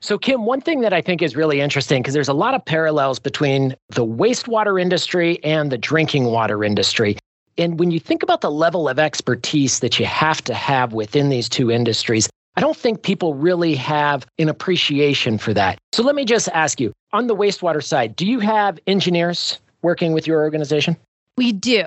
So, 0.00 0.18
Kim, 0.18 0.44
one 0.44 0.60
thing 0.60 0.80
that 0.80 0.92
I 0.92 1.00
think 1.00 1.22
is 1.22 1.36
really 1.36 1.60
interesting 1.60 2.02
because 2.02 2.12
there's 2.12 2.28
a 2.28 2.32
lot 2.34 2.54
of 2.54 2.64
parallels 2.64 3.20
between 3.20 3.76
the 3.90 4.04
wastewater 4.04 4.82
industry 4.82 5.38
and 5.44 5.70
the 5.70 5.78
drinking 5.78 6.24
water 6.24 6.64
industry. 6.64 7.16
And 7.56 7.78
when 7.78 7.92
you 7.92 8.00
think 8.00 8.24
about 8.24 8.40
the 8.40 8.50
level 8.50 8.88
of 8.88 8.98
expertise 8.98 9.78
that 9.78 10.00
you 10.00 10.06
have 10.06 10.42
to 10.42 10.54
have 10.54 10.92
within 10.92 11.28
these 11.28 11.48
two 11.48 11.70
industries, 11.70 12.28
I 12.56 12.62
don't 12.62 12.76
think 12.76 13.04
people 13.04 13.34
really 13.34 13.76
have 13.76 14.26
an 14.40 14.48
appreciation 14.48 15.38
for 15.38 15.54
that. 15.54 15.78
So, 15.92 16.02
let 16.02 16.16
me 16.16 16.24
just 16.24 16.48
ask 16.48 16.80
you 16.80 16.92
on 17.12 17.28
the 17.28 17.36
wastewater 17.36 17.82
side, 17.82 18.16
do 18.16 18.26
you 18.26 18.40
have 18.40 18.80
engineers? 18.88 19.60
Working 19.82 20.12
with 20.12 20.26
your 20.26 20.40
organization? 20.40 20.96
We 21.36 21.52
do. 21.52 21.84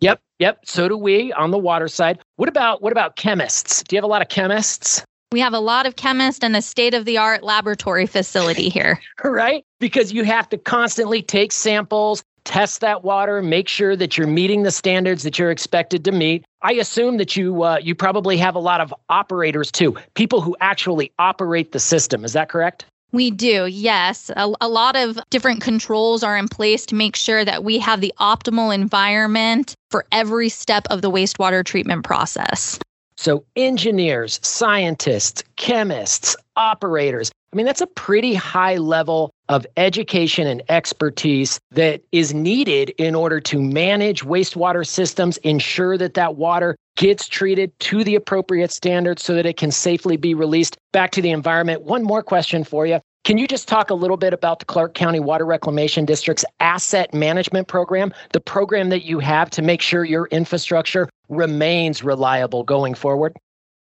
Yep, 0.00 0.20
yep. 0.38 0.58
So 0.64 0.88
do 0.88 0.96
we 0.96 1.32
on 1.32 1.50
the 1.50 1.58
water 1.58 1.88
side. 1.88 2.20
What 2.36 2.48
about 2.48 2.82
what 2.82 2.92
about 2.92 3.16
chemists? 3.16 3.82
Do 3.82 3.96
you 3.96 3.98
have 3.98 4.04
a 4.04 4.08
lot 4.08 4.22
of 4.22 4.28
chemists? 4.28 5.04
We 5.32 5.40
have 5.40 5.52
a 5.52 5.60
lot 5.60 5.86
of 5.86 5.96
chemists 5.96 6.44
and 6.44 6.54
a 6.54 6.62
state 6.62 6.94
of 6.94 7.06
the 7.06 7.18
art 7.18 7.42
laboratory 7.42 8.06
facility 8.06 8.68
here. 8.68 9.00
right? 9.24 9.64
Because 9.80 10.12
you 10.12 10.22
have 10.22 10.48
to 10.50 10.58
constantly 10.58 11.22
take 11.22 11.50
samples, 11.50 12.22
test 12.44 12.80
that 12.82 13.02
water, 13.02 13.42
make 13.42 13.66
sure 13.66 13.96
that 13.96 14.16
you're 14.16 14.28
meeting 14.28 14.62
the 14.62 14.70
standards 14.70 15.22
that 15.24 15.38
you're 15.38 15.50
expected 15.50 16.04
to 16.04 16.12
meet. 16.12 16.44
I 16.62 16.74
assume 16.74 17.16
that 17.16 17.36
you 17.36 17.64
uh, 17.64 17.78
you 17.82 17.94
probably 17.94 18.36
have 18.36 18.54
a 18.54 18.60
lot 18.60 18.80
of 18.80 18.94
operators 19.08 19.72
too, 19.72 19.96
people 20.14 20.40
who 20.40 20.56
actually 20.60 21.10
operate 21.18 21.72
the 21.72 21.80
system. 21.80 22.24
Is 22.24 22.32
that 22.34 22.48
correct? 22.48 22.86
We 23.14 23.30
do, 23.30 23.66
yes. 23.66 24.28
A, 24.34 24.52
a, 24.60 24.66
lot 24.66 24.96
of 24.96 25.20
different 25.30 25.60
controls 25.62 26.24
are 26.24 26.36
in 26.36 26.48
place 26.48 26.84
to 26.86 26.96
make 26.96 27.14
sure 27.14 27.44
that 27.44 27.62
we 27.62 27.78
have 27.78 28.00
the 28.00 28.12
optimal 28.18 28.74
environment 28.74 29.76
for 29.92 30.04
every 30.10 30.48
step 30.48 30.88
of 30.90 31.00
the 31.00 31.12
wastewater 31.12 31.64
treatment 31.64 32.04
process. 32.04 32.76
So, 33.16 33.44
engineers, 33.54 34.40
scientists, 34.42 35.44
chemists, 35.54 36.34
operators, 36.56 37.30
I 37.52 37.56
mean, 37.56 37.66
that's 37.66 37.80
a 37.80 37.86
pretty 37.86 38.34
high 38.34 38.78
level 38.78 39.30
of 39.48 39.66
education 39.76 40.46
and 40.46 40.62
expertise 40.68 41.60
that 41.70 42.02
is 42.12 42.32
needed 42.32 42.90
in 42.98 43.14
order 43.14 43.40
to 43.40 43.60
manage 43.60 44.22
wastewater 44.22 44.86
systems, 44.86 45.36
ensure 45.38 45.98
that 45.98 46.14
that 46.14 46.36
water 46.36 46.76
gets 46.96 47.28
treated 47.28 47.78
to 47.80 48.04
the 48.04 48.14
appropriate 48.14 48.72
standards 48.72 49.22
so 49.22 49.34
that 49.34 49.46
it 49.46 49.56
can 49.56 49.70
safely 49.70 50.16
be 50.16 50.34
released 50.34 50.76
back 50.92 51.10
to 51.10 51.20
the 51.20 51.30
environment. 51.30 51.82
One 51.82 52.02
more 52.02 52.22
question 52.22 52.64
for 52.64 52.86
you. 52.86 53.00
Can 53.24 53.38
you 53.38 53.46
just 53.46 53.68
talk 53.68 53.88
a 53.88 53.94
little 53.94 54.18
bit 54.18 54.34
about 54.34 54.58
the 54.58 54.66
Clark 54.66 54.94
County 54.94 55.18
Water 55.18 55.46
Reclamation 55.46 56.04
District's 56.04 56.44
asset 56.60 57.14
management 57.14 57.68
program, 57.68 58.12
the 58.32 58.40
program 58.40 58.90
that 58.90 59.04
you 59.04 59.18
have 59.18 59.48
to 59.50 59.62
make 59.62 59.80
sure 59.80 60.04
your 60.04 60.26
infrastructure 60.26 61.08
remains 61.30 62.04
reliable 62.04 62.64
going 62.64 62.94
forward? 62.94 63.34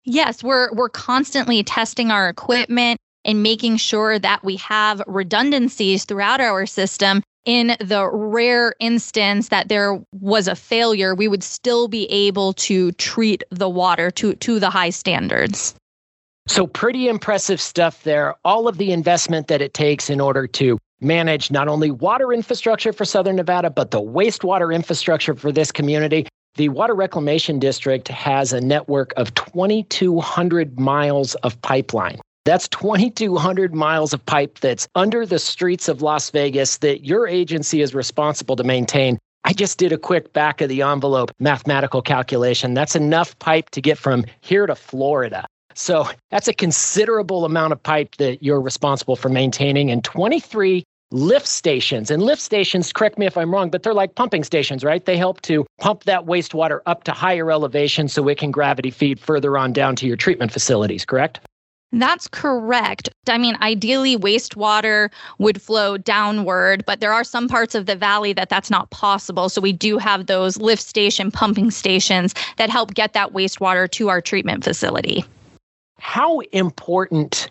Yes, 0.04 0.42
we're 0.42 0.72
we're 0.72 0.88
constantly 0.88 1.62
testing 1.62 2.10
our 2.10 2.30
equipment 2.30 2.98
and 3.28 3.42
making 3.42 3.76
sure 3.76 4.18
that 4.18 4.42
we 4.42 4.56
have 4.56 5.02
redundancies 5.06 6.06
throughout 6.06 6.40
our 6.40 6.64
system. 6.64 7.22
In 7.44 7.76
the 7.78 8.08
rare 8.10 8.74
instance 8.80 9.50
that 9.50 9.68
there 9.68 10.02
was 10.12 10.48
a 10.48 10.54
failure, 10.54 11.14
we 11.14 11.28
would 11.28 11.42
still 11.42 11.88
be 11.88 12.10
able 12.10 12.54
to 12.54 12.92
treat 12.92 13.44
the 13.50 13.68
water 13.68 14.10
to, 14.12 14.34
to 14.34 14.58
the 14.58 14.70
high 14.70 14.90
standards. 14.90 15.74
So, 16.46 16.66
pretty 16.66 17.08
impressive 17.08 17.60
stuff 17.60 18.02
there. 18.04 18.34
All 18.44 18.66
of 18.66 18.78
the 18.78 18.92
investment 18.92 19.48
that 19.48 19.60
it 19.60 19.74
takes 19.74 20.08
in 20.08 20.20
order 20.20 20.46
to 20.46 20.78
manage 21.00 21.50
not 21.50 21.68
only 21.68 21.90
water 21.90 22.32
infrastructure 22.32 22.92
for 22.92 23.04
Southern 23.04 23.36
Nevada, 23.36 23.68
but 23.68 23.90
the 23.90 24.00
wastewater 24.00 24.74
infrastructure 24.74 25.34
for 25.34 25.52
this 25.52 25.70
community. 25.70 26.26
The 26.54 26.70
Water 26.70 26.94
Reclamation 26.94 27.58
District 27.58 28.08
has 28.08 28.52
a 28.52 28.60
network 28.60 29.12
of 29.16 29.34
2,200 29.34 30.80
miles 30.80 31.34
of 31.36 31.60
pipeline. 31.62 32.18
That's 32.48 32.66
2,200 32.68 33.74
miles 33.74 34.14
of 34.14 34.24
pipe 34.24 34.60
that's 34.60 34.88
under 34.94 35.26
the 35.26 35.38
streets 35.38 35.86
of 35.86 36.00
Las 36.00 36.30
Vegas 36.30 36.78
that 36.78 37.04
your 37.04 37.28
agency 37.28 37.82
is 37.82 37.94
responsible 37.94 38.56
to 38.56 38.64
maintain. 38.64 39.18
I 39.44 39.52
just 39.52 39.76
did 39.76 39.92
a 39.92 39.98
quick 39.98 40.32
back 40.32 40.62
of 40.62 40.70
the 40.70 40.80
envelope 40.80 41.30
mathematical 41.38 42.00
calculation. 42.00 42.72
That's 42.72 42.96
enough 42.96 43.38
pipe 43.38 43.68
to 43.72 43.82
get 43.82 43.98
from 43.98 44.24
here 44.40 44.64
to 44.64 44.74
Florida. 44.74 45.44
So 45.74 46.08
that's 46.30 46.48
a 46.48 46.54
considerable 46.54 47.44
amount 47.44 47.74
of 47.74 47.82
pipe 47.82 48.16
that 48.16 48.42
you're 48.42 48.62
responsible 48.62 49.14
for 49.14 49.28
maintaining 49.28 49.90
and 49.90 50.02
23 50.02 50.84
lift 51.10 51.46
stations. 51.46 52.10
And 52.10 52.22
lift 52.22 52.40
stations, 52.40 52.94
correct 52.94 53.18
me 53.18 53.26
if 53.26 53.36
I'm 53.36 53.52
wrong, 53.52 53.68
but 53.68 53.82
they're 53.82 53.92
like 53.92 54.14
pumping 54.14 54.42
stations, 54.42 54.82
right? 54.82 55.04
They 55.04 55.18
help 55.18 55.42
to 55.42 55.66
pump 55.80 56.04
that 56.04 56.24
wastewater 56.24 56.80
up 56.86 57.04
to 57.04 57.12
higher 57.12 57.52
elevation 57.52 58.08
so 58.08 58.26
it 58.26 58.38
can 58.38 58.50
gravity 58.52 58.90
feed 58.90 59.20
further 59.20 59.58
on 59.58 59.74
down 59.74 59.96
to 59.96 60.06
your 60.06 60.16
treatment 60.16 60.50
facilities, 60.50 61.04
correct? 61.04 61.40
That's 61.92 62.28
correct. 62.28 63.08
I 63.28 63.38
mean, 63.38 63.56
ideally, 63.62 64.16
wastewater 64.16 65.10
would 65.38 65.60
flow 65.62 65.96
downward, 65.96 66.84
but 66.84 67.00
there 67.00 67.12
are 67.12 67.24
some 67.24 67.48
parts 67.48 67.74
of 67.74 67.86
the 67.86 67.96
valley 67.96 68.34
that 68.34 68.50
that's 68.50 68.70
not 68.70 68.90
possible. 68.90 69.48
So 69.48 69.62
we 69.62 69.72
do 69.72 69.96
have 69.96 70.26
those 70.26 70.58
lift 70.58 70.82
station 70.82 71.30
pumping 71.30 71.70
stations 71.70 72.34
that 72.58 72.68
help 72.68 72.92
get 72.92 73.14
that 73.14 73.32
wastewater 73.32 73.90
to 73.92 74.08
our 74.10 74.20
treatment 74.20 74.64
facility. 74.64 75.24
How 75.98 76.40
important 76.52 77.48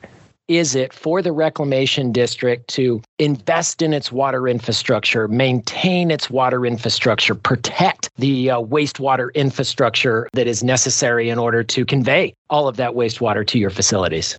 is 0.47 0.75
it 0.75 0.93
for 0.93 1.21
the 1.21 1.31
reclamation 1.31 2.11
district 2.11 2.67
to 2.69 3.01
invest 3.19 3.81
in 3.81 3.93
its 3.93 4.11
water 4.11 4.47
infrastructure, 4.47 5.27
maintain 5.27 6.09
its 6.11 6.29
water 6.29 6.65
infrastructure, 6.65 7.35
protect 7.35 8.09
the 8.17 8.51
uh, 8.51 8.61
wastewater 8.61 9.33
infrastructure 9.33 10.27
that 10.33 10.47
is 10.47 10.63
necessary 10.63 11.29
in 11.29 11.37
order 11.37 11.63
to 11.63 11.85
convey 11.85 12.33
all 12.49 12.67
of 12.67 12.77
that 12.77 12.91
wastewater 12.91 13.45
to 13.45 13.59
your 13.59 13.69
facilities? 13.69 14.37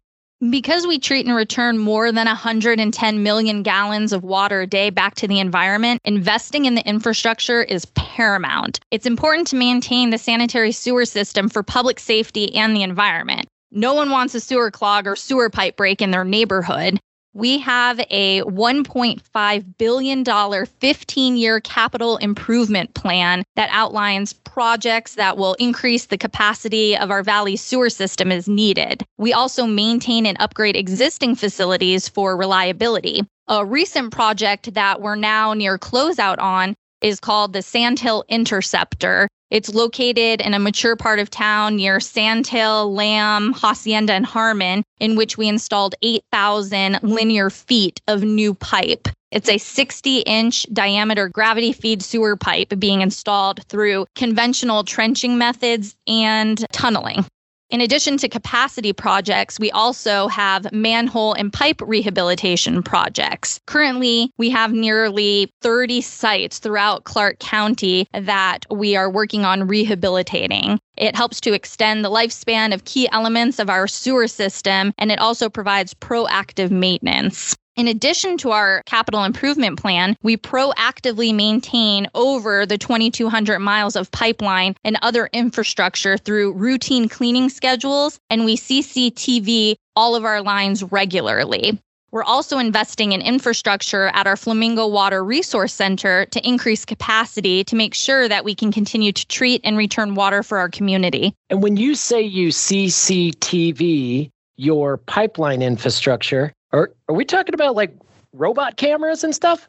Because 0.50 0.86
we 0.86 1.00
treat 1.00 1.26
and 1.26 1.34
return 1.34 1.78
more 1.78 2.12
than 2.12 2.26
110 2.26 3.22
million 3.24 3.64
gallons 3.64 4.12
of 4.12 4.22
water 4.22 4.60
a 4.60 4.66
day 4.68 4.88
back 4.88 5.16
to 5.16 5.26
the 5.26 5.40
environment, 5.40 6.00
investing 6.04 6.64
in 6.64 6.76
the 6.76 6.88
infrastructure 6.88 7.60
is 7.60 7.86
paramount. 7.96 8.78
It's 8.92 9.04
important 9.04 9.48
to 9.48 9.56
maintain 9.56 10.10
the 10.10 10.18
sanitary 10.18 10.70
sewer 10.70 11.06
system 11.06 11.48
for 11.48 11.64
public 11.64 11.98
safety 11.98 12.54
and 12.54 12.74
the 12.74 12.84
environment. 12.84 13.48
No 13.70 13.94
one 13.94 14.10
wants 14.10 14.34
a 14.34 14.40
sewer 14.40 14.70
clog 14.70 15.06
or 15.06 15.16
sewer 15.16 15.50
pipe 15.50 15.76
break 15.76 16.00
in 16.00 16.10
their 16.10 16.24
neighborhood. 16.24 16.98
We 17.34 17.58
have 17.58 18.00
a 18.10 18.40
$1.5 18.42 19.78
billion 19.78 20.24
15 20.66 21.36
year 21.36 21.60
capital 21.60 22.16
improvement 22.16 22.94
plan 22.94 23.44
that 23.54 23.68
outlines 23.70 24.32
projects 24.32 25.14
that 25.16 25.36
will 25.36 25.54
increase 25.54 26.06
the 26.06 26.18
capacity 26.18 26.96
of 26.96 27.10
our 27.10 27.22
valley 27.22 27.56
sewer 27.56 27.90
system 27.90 28.32
as 28.32 28.48
needed. 28.48 29.04
We 29.18 29.34
also 29.34 29.66
maintain 29.66 30.26
and 30.26 30.40
upgrade 30.40 30.74
existing 30.74 31.36
facilities 31.36 32.08
for 32.08 32.36
reliability. 32.36 33.22
A 33.46 33.64
recent 33.64 34.12
project 34.12 34.74
that 34.74 35.00
we're 35.00 35.14
now 35.14 35.54
near 35.54 35.78
closeout 35.78 36.38
on 36.38 36.74
is 37.02 37.20
called 37.20 37.52
the 37.52 37.62
Sandhill 37.62 38.24
Interceptor. 38.28 39.28
It's 39.50 39.74
located 39.74 40.42
in 40.42 40.52
a 40.52 40.58
mature 40.58 40.94
part 40.94 41.18
of 41.18 41.30
town 41.30 41.76
near 41.76 42.00
Sandhill, 42.00 42.92
Lamb, 42.92 43.54
Hacienda, 43.54 44.12
and 44.12 44.26
Harmon, 44.26 44.82
in 45.00 45.16
which 45.16 45.38
we 45.38 45.48
installed 45.48 45.94
8,000 46.02 46.98
linear 47.02 47.48
feet 47.48 48.00
of 48.08 48.22
new 48.22 48.52
pipe. 48.52 49.08
It's 49.30 49.48
a 49.48 49.56
60 49.56 50.18
inch 50.20 50.66
diameter 50.72 51.28
gravity 51.28 51.72
feed 51.72 52.02
sewer 52.02 52.36
pipe 52.36 52.74
being 52.78 53.00
installed 53.00 53.64
through 53.68 54.06
conventional 54.14 54.84
trenching 54.84 55.38
methods 55.38 55.96
and 56.06 56.64
tunneling. 56.72 57.24
In 57.70 57.82
addition 57.82 58.16
to 58.18 58.30
capacity 58.30 58.94
projects, 58.94 59.60
we 59.60 59.70
also 59.72 60.26
have 60.28 60.72
manhole 60.72 61.34
and 61.34 61.52
pipe 61.52 61.82
rehabilitation 61.82 62.82
projects. 62.82 63.60
Currently, 63.66 64.32
we 64.38 64.48
have 64.48 64.72
nearly 64.72 65.52
30 65.60 66.00
sites 66.00 66.60
throughout 66.60 67.04
Clark 67.04 67.40
County 67.40 68.08
that 68.14 68.64
we 68.70 68.96
are 68.96 69.10
working 69.10 69.44
on 69.44 69.68
rehabilitating. 69.68 70.80
It 70.96 71.14
helps 71.14 71.42
to 71.42 71.52
extend 71.52 72.02
the 72.02 72.10
lifespan 72.10 72.72
of 72.72 72.86
key 72.86 73.06
elements 73.12 73.58
of 73.58 73.68
our 73.68 73.86
sewer 73.86 74.28
system, 74.28 74.94
and 74.96 75.12
it 75.12 75.18
also 75.18 75.50
provides 75.50 75.92
proactive 75.92 76.70
maintenance. 76.70 77.54
In 77.78 77.86
addition 77.86 78.36
to 78.38 78.50
our 78.50 78.82
capital 78.86 79.22
improvement 79.22 79.78
plan, 79.78 80.16
we 80.24 80.36
proactively 80.36 81.32
maintain 81.32 82.08
over 82.12 82.66
the 82.66 82.76
2,200 82.76 83.60
miles 83.60 83.94
of 83.94 84.10
pipeline 84.10 84.74
and 84.82 84.98
other 85.00 85.30
infrastructure 85.32 86.16
through 86.18 86.54
routine 86.54 87.08
cleaning 87.08 87.48
schedules, 87.48 88.18
and 88.30 88.44
we 88.44 88.56
CCTV 88.56 89.76
all 89.94 90.16
of 90.16 90.24
our 90.24 90.42
lines 90.42 90.82
regularly. 90.82 91.78
We're 92.10 92.24
also 92.24 92.58
investing 92.58 93.12
in 93.12 93.22
infrastructure 93.22 94.08
at 94.08 94.26
our 94.26 94.36
Flamingo 94.36 94.88
Water 94.88 95.22
Resource 95.22 95.72
Center 95.72 96.26
to 96.32 96.44
increase 96.44 96.84
capacity 96.84 97.62
to 97.62 97.76
make 97.76 97.94
sure 97.94 98.28
that 98.28 98.44
we 98.44 98.56
can 98.56 98.72
continue 98.72 99.12
to 99.12 99.26
treat 99.28 99.60
and 99.62 99.76
return 99.76 100.16
water 100.16 100.42
for 100.42 100.58
our 100.58 100.68
community. 100.68 101.32
And 101.48 101.62
when 101.62 101.76
you 101.76 101.94
say 101.94 102.22
you 102.22 102.48
CCTV 102.48 104.30
your 104.56 104.96
pipeline 104.96 105.62
infrastructure, 105.62 106.52
are 106.72 106.92
are 107.08 107.14
we 107.14 107.24
talking 107.24 107.54
about 107.54 107.74
like 107.74 107.94
robot 108.32 108.76
cameras 108.76 109.24
and 109.24 109.34
stuff? 109.34 109.68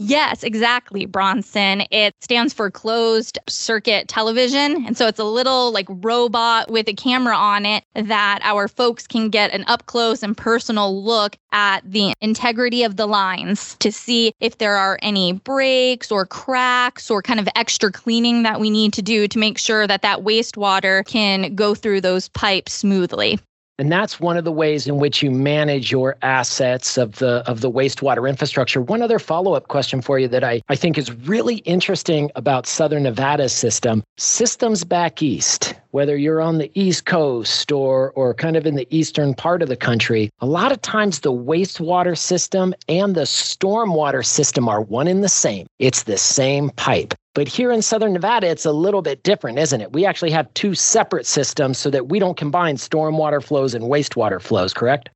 Yes, 0.00 0.44
exactly, 0.44 1.06
Bronson. 1.06 1.82
It 1.90 2.14
stands 2.20 2.54
for 2.54 2.70
closed 2.70 3.36
circuit 3.48 4.06
television. 4.06 4.86
And 4.86 4.96
so 4.96 5.08
it's 5.08 5.18
a 5.18 5.24
little 5.24 5.72
like 5.72 5.88
robot 5.88 6.70
with 6.70 6.88
a 6.88 6.94
camera 6.94 7.34
on 7.34 7.66
it 7.66 7.82
that 7.94 8.38
our 8.44 8.68
folks 8.68 9.08
can 9.08 9.28
get 9.28 9.52
an 9.52 9.64
up 9.66 9.86
close 9.86 10.22
and 10.22 10.36
personal 10.36 11.02
look 11.02 11.36
at 11.50 11.80
the 11.84 12.12
integrity 12.20 12.84
of 12.84 12.94
the 12.94 13.06
lines 13.06 13.74
to 13.80 13.90
see 13.90 14.32
if 14.38 14.58
there 14.58 14.76
are 14.76 15.00
any 15.02 15.32
breaks 15.32 16.12
or 16.12 16.24
cracks 16.24 17.10
or 17.10 17.20
kind 17.20 17.40
of 17.40 17.48
extra 17.56 17.90
cleaning 17.90 18.44
that 18.44 18.60
we 18.60 18.70
need 18.70 18.92
to 18.92 19.02
do 19.02 19.26
to 19.26 19.36
make 19.36 19.58
sure 19.58 19.88
that 19.88 20.02
that 20.02 20.20
wastewater 20.20 21.04
can 21.06 21.56
go 21.56 21.74
through 21.74 22.00
those 22.00 22.28
pipes 22.28 22.72
smoothly. 22.72 23.40
And 23.78 23.92
that's 23.92 24.18
one 24.18 24.36
of 24.36 24.44
the 24.44 24.50
ways 24.50 24.88
in 24.88 24.98
which 24.98 25.22
you 25.22 25.30
manage 25.30 25.92
your 25.92 26.16
assets 26.22 26.98
of 26.98 27.16
the 27.16 27.48
of 27.48 27.60
the 27.60 27.70
wastewater 27.70 28.28
infrastructure. 28.28 28.80
One 28.80 29.02
other 29.02 29.20
follow-up 29.20 29.68
question 29.68 30.02
for 30.02 30.18
you 30.18 30.26
that 30.28 30.42
I, 30.42 30.62
I 30.68 30.74
think 30.74 30.98
is 30.98 31.12
really 31.12 31.58
interesting 31.58 32.30
about 32.34 32.66
Southern 32.66 33.04
Nevada's 33.04 33.52
system. 33.52 34.02
Systems 34.16 34.82
back 34.82 35.22
east, 35.22 35.67
whether 35.90 36.16
you're 36.16 36.40
on 36.40 36.58
the 36.58 36.70
East 36.74 37.06
Coast 37.06 37.72
or 37.72 38.12
or 38.12 38.34
kind 38.34 38.56
of 38.56 38.66
in 38.66 38.74
the 38.74 38.86
eastern 38.90 39.34
part 39.34 39.62
of 39.62 39.68
the 39.68 39.76
country, 39.76 40.30
a 40.40 40.46
lot 40.46 40.72
of 40.72 40.80
times 40.82 41.20
the 41.20 41.32
wastewater 41.32 42.16
system 42.16 42.74
and 42.88 43.14
the 43.14 43.22
stormwater 43.22 44.24
system 44.24 44.68
are 44.68 44.80
one 44.80 45.08
and 45.08 45.24
the 45.24 45.28
same. 45.28 45.66
It's 45.78 46.04
the 46.04 46.18
same 46.18 46.70
pipe. 46.70 47.14
But 47.34 47.48
here 47.48 47.70
in 47.70 47.82
Southern 47.82 48.12
Nevada, 48.12 48.48
it's 48.48 48.64
a 48.64 48.72
little 48.72 49.02
bit 49.02 49.22
different, 49.22 49.58
isn't 49.58 49.80
it? 49.80 49.92
We 49.92 50.04
actually 50.04 50.32
have 50.32 50.52
two 50.54 50.74
separate 50.74 51.26
systems 51.26 51.78
so 51.78 51.90
that 51.90 52.08
we 52.08 52.18
don't 52.18 52.36
combine 52.36 52.76
stormwater 52.76 53.42
flows 53.42 53.74
and 53.74 53.84
wastewater 53.84 54.40
flows, 54.40 54.74
correct? 54.74 55.08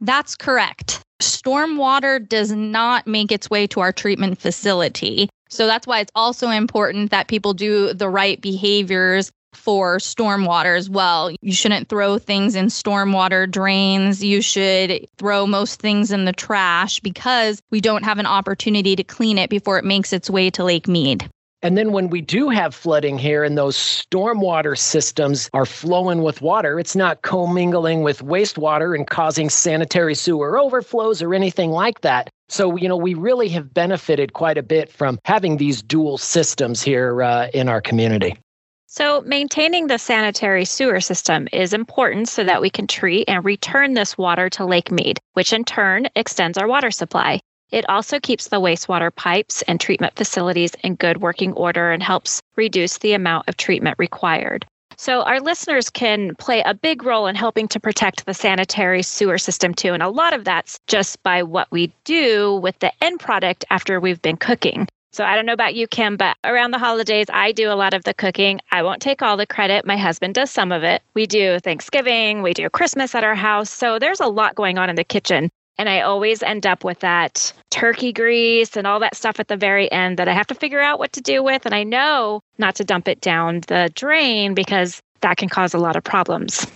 That's 0.00 0.34
correct. 0.34 1.00
Stormwater 1.20 2.28
does 2.28 2.50
not 2.50 3.06
make 3.06 3.30
its 3.30 3.48
way 3.48 3.68
to 3.68 3.80
our 3.80 3.92
treatment 3.92 4.40
facility. 4.40 5.28
So 5.48 5.66
that's 5.66 5.86
why 5.86 6.00
it's 6.00 6.10
also 6.16 6.48
important 6.48 7.12
that 7.12 7.28
people 7.28 7.54
do 7.54 7.92
the 7.92 8.08
right 8.08 8.40
behaviors 8.40 9.30
for 9.54 9.98
stormwater 9.98 10.76
as 10.76 10.90
well. 10.90 11.30
You 11.40 11.52
shouldn't 11.52 11.88
throw 11.88 12.18
things 12.18 12.54
in 12.54 12.66
stormwater 12.66 13.50
drains. 13.50 14.22
You 14.22 14.42
should 14.42 15.06
throw 15.18 15.46
most 15.46 15.80
things 15.80 16.10
in 16.10 16.24
the 16.24 16.32
trash 16.32 17.00
because 17.00 17.60
we 17.70 17.80
don't 17.80 18.04
have 18.04 18.18
an 18.18 18.26
opportunity 18.26 18.96
to 18.96 19.04
clean 19.04 19.38
it 19.38 19.50
before 19.50 19.78
it 19.78 19.84
makes 19.84 20.12
its 20.12 20.28
way 20.28 20.50
to 20.50 20.64
Lake 20.64 20.88
Mead. 20.88 21.28
And 21.64 21.78
then 21.78 21.92
when 21.92 22.10
we 22.10 22.20
do 22.20 22.48
have 22.48 22.74
flooding 22.74 23.18
here 23.18 23.44
and 23.44 23.56
those 23.56 23.76
stormwater 23.76 24.76
systems 24.76 25.48
are 25.54 25.64
flowing 25.64 26.22
with 26.22 26.42
water, 26.42 26.80
it's 26.80 26.96
not 26.96 27.22
commingling 27.22 28.02
with 28.02 28.18
wastewater 28.20 28.96
and 28.96 29.06
causing 29.06 29.48
sanitary 29.48 30.16
sewer 30.16 30.58
overflows 30.58 31.22
or 31.22 31.34
anything 31.34 31.70
like 31.70 32.00
that. 32.00 32.30
So, 32.48 32.76
you 32.76 32.88
know, 32.88 32.96
we 32.96 33.14
really 33.14 33.48
have 33.50 33.72
benefited 33.72 34.32
quite 34.32 34.58
a 34.58 34.62
bit 34.62 34.90
from 34.90 35.20
having 35.24 35.56
these 35.56 35.82
dual 35.82 36.18
systems 36.18 36.82
here 36.82 37.22
uh, 37.22 37.46
in 37.54 37.68
our 37.68 37.80
community. 37.80 38.36
So, 38.94 39.22
maintaining 39.22 39.86
the 39.86 39.96
sanitary 39.96 40.66
sewer 40.66 41.00
system 41.00 41.48
is 41.50 41.72
important 41.72 42.28
so 42.28 42.44
that 42.44 42.60
we 42.60 42.68
can 42.68 42.86
treat 42.86 43.26
and 43.26 43.42
return 43.42 43.94
this 43.94 44.18
water 44.18 44.50
to 44.50 44.66
Lake 44.66 44.90
Mead, 44.90 45.18
which 45.32 45.54
in 45.54 45.64
turn 45.64 46.10
extends 46.14 46.58
our 46.58 46.68
water 46.68 46.90
supply. 46.90 47.40
It 47.70 47.88
also 47.88 48.20
keeps 48.20 48.48
the 48.48 48.60
wastewater 48.60 49.10
pipes 49.10 49.62
and 49.62 49.80
treatment 49.80 50.14
facilities 50.14 50.74
in 50.84 50.96
good 50.96 51.22
working 51.22 51.54
order 51.54 51.90
and 51.90 52.02
helps 52.02 52.42
reduce 52.54 52.98
the 52.98 53.14
amount 53.14 53.48
of 53.48 53.56
treatment 53.56 53.96
required. 53.98 54.66
So, 54.98 55.22
our 55.22 55.40
listeners 55.40 55.88
can 55.88 56.34
play 56.34 56.60
a 56.60 56.74
big 56.74 57.02
role 57.02 57.28
in 57.28 57.34
helping 57.34 57.68
to 57.68 57.80
protect 57.80 58.26
the 58.26 58.34
sanitary 58.34 59.02
sewer 59.02 59.38
system 59.38 59.72
too. 59.72 59.94
And 59.94 60.02
a 60.02 60.10
lot 60.10 60.34
of 60.34 60.44
that's 60.44 60.78
just 60.86 61.22
by 61.22 61.44
what 61.44 61.68
we 61.70 61.94
do 62.04 62.56
with 62.56 62.78
the 62.80 62.92
end 63.02 63.20
product 63.20 63.64
after 63.70 63.98
we've 64.00 64.20
been 64.20 64.36
cooking. 64.36 64.86
So 65.12 65.24
I 65.24 65.36
don't 65.36 65.44
know 65.44 65.52
about 65.52 65.74
you, 65.74 65.86
Kim, 65.86 66.16
but 66.16 66.38
around 66.42 66.70
the 66.70 66.78
holidays, 66.78 67.26
I 67.30 67.52
do 67.52 67.70
a 67.70 67.76
lot 67.76 67.92
of 67.92 68.04
the 68.04 68.14
cooking. 68.14 68.60
I 68.70 68.82
won't 68.82 69.02
take 69.02 69.20
all 69.20 69.36
the 69.36 69.46
credit. 69.46 69.86
My 69.86 69.98
husband 69.98 70.34
does 70.34 70.50
some 70.50 70.72
of 70.72 70.82
it. 70.82 71.02
We 71.12 71.26
do 71.26 71.58
Thanksgiving, 71.58 72.40
we 72.40 72.54
do 72.54 72.70
Christmas 72.70 73.14
at 73.14 73.22
our 73.22 73.34
house. 73.34 73.68
So 73.68 73.98
there's 73.98 74.20
a 74.20 74.26
lot 74.26 74.54
going 74.54 74.78
on 74.78 74.88
in 74.88 74.96
the 74.96 75.04
kitchen. 75.04 75.50
And 75.78 75.88
I 75.88 76.00
always 76.00 76.42
end 76.42 76.66
up 76.66 76.82
with 76.82 77.00
that 77.00 77.52
turkey 77.70 78.12
grease 78.12 78.76
and 78.76 78.86
all 78.86 79.00
that 79.00 79.14
stuff 79.14 79.38
at 79.38 79.48
the 79.48 79.56
very 79.56 79.90
end 79.92 80.18
that 80.18 80.28
I 80.28 80.32
have 80.32 80.46
to 80.46 80.54
figure 80.54 80.80
out 80.80 80.98
what 80.98 81.12
to 81.12 81.20
do 81.20 81.42
with. 81.42 81.66
And 81.66 81.74
I 81.74 81.82
know 81.82 82.40
not 82.56 82.74
to 82.76 82.84
dump 82.84 83.06
it 83.06 83.20
down 83.20 83.60
the 83.68 83.90
drain 83.94 84.54
because 84.54 85.00
that 85.20 85.36
can 85.36 85.48
cause 85.48 85.74
a 85.74 85.78
lot 85.78 85.96
of 85.96 86.04
problems. 86.04 86.66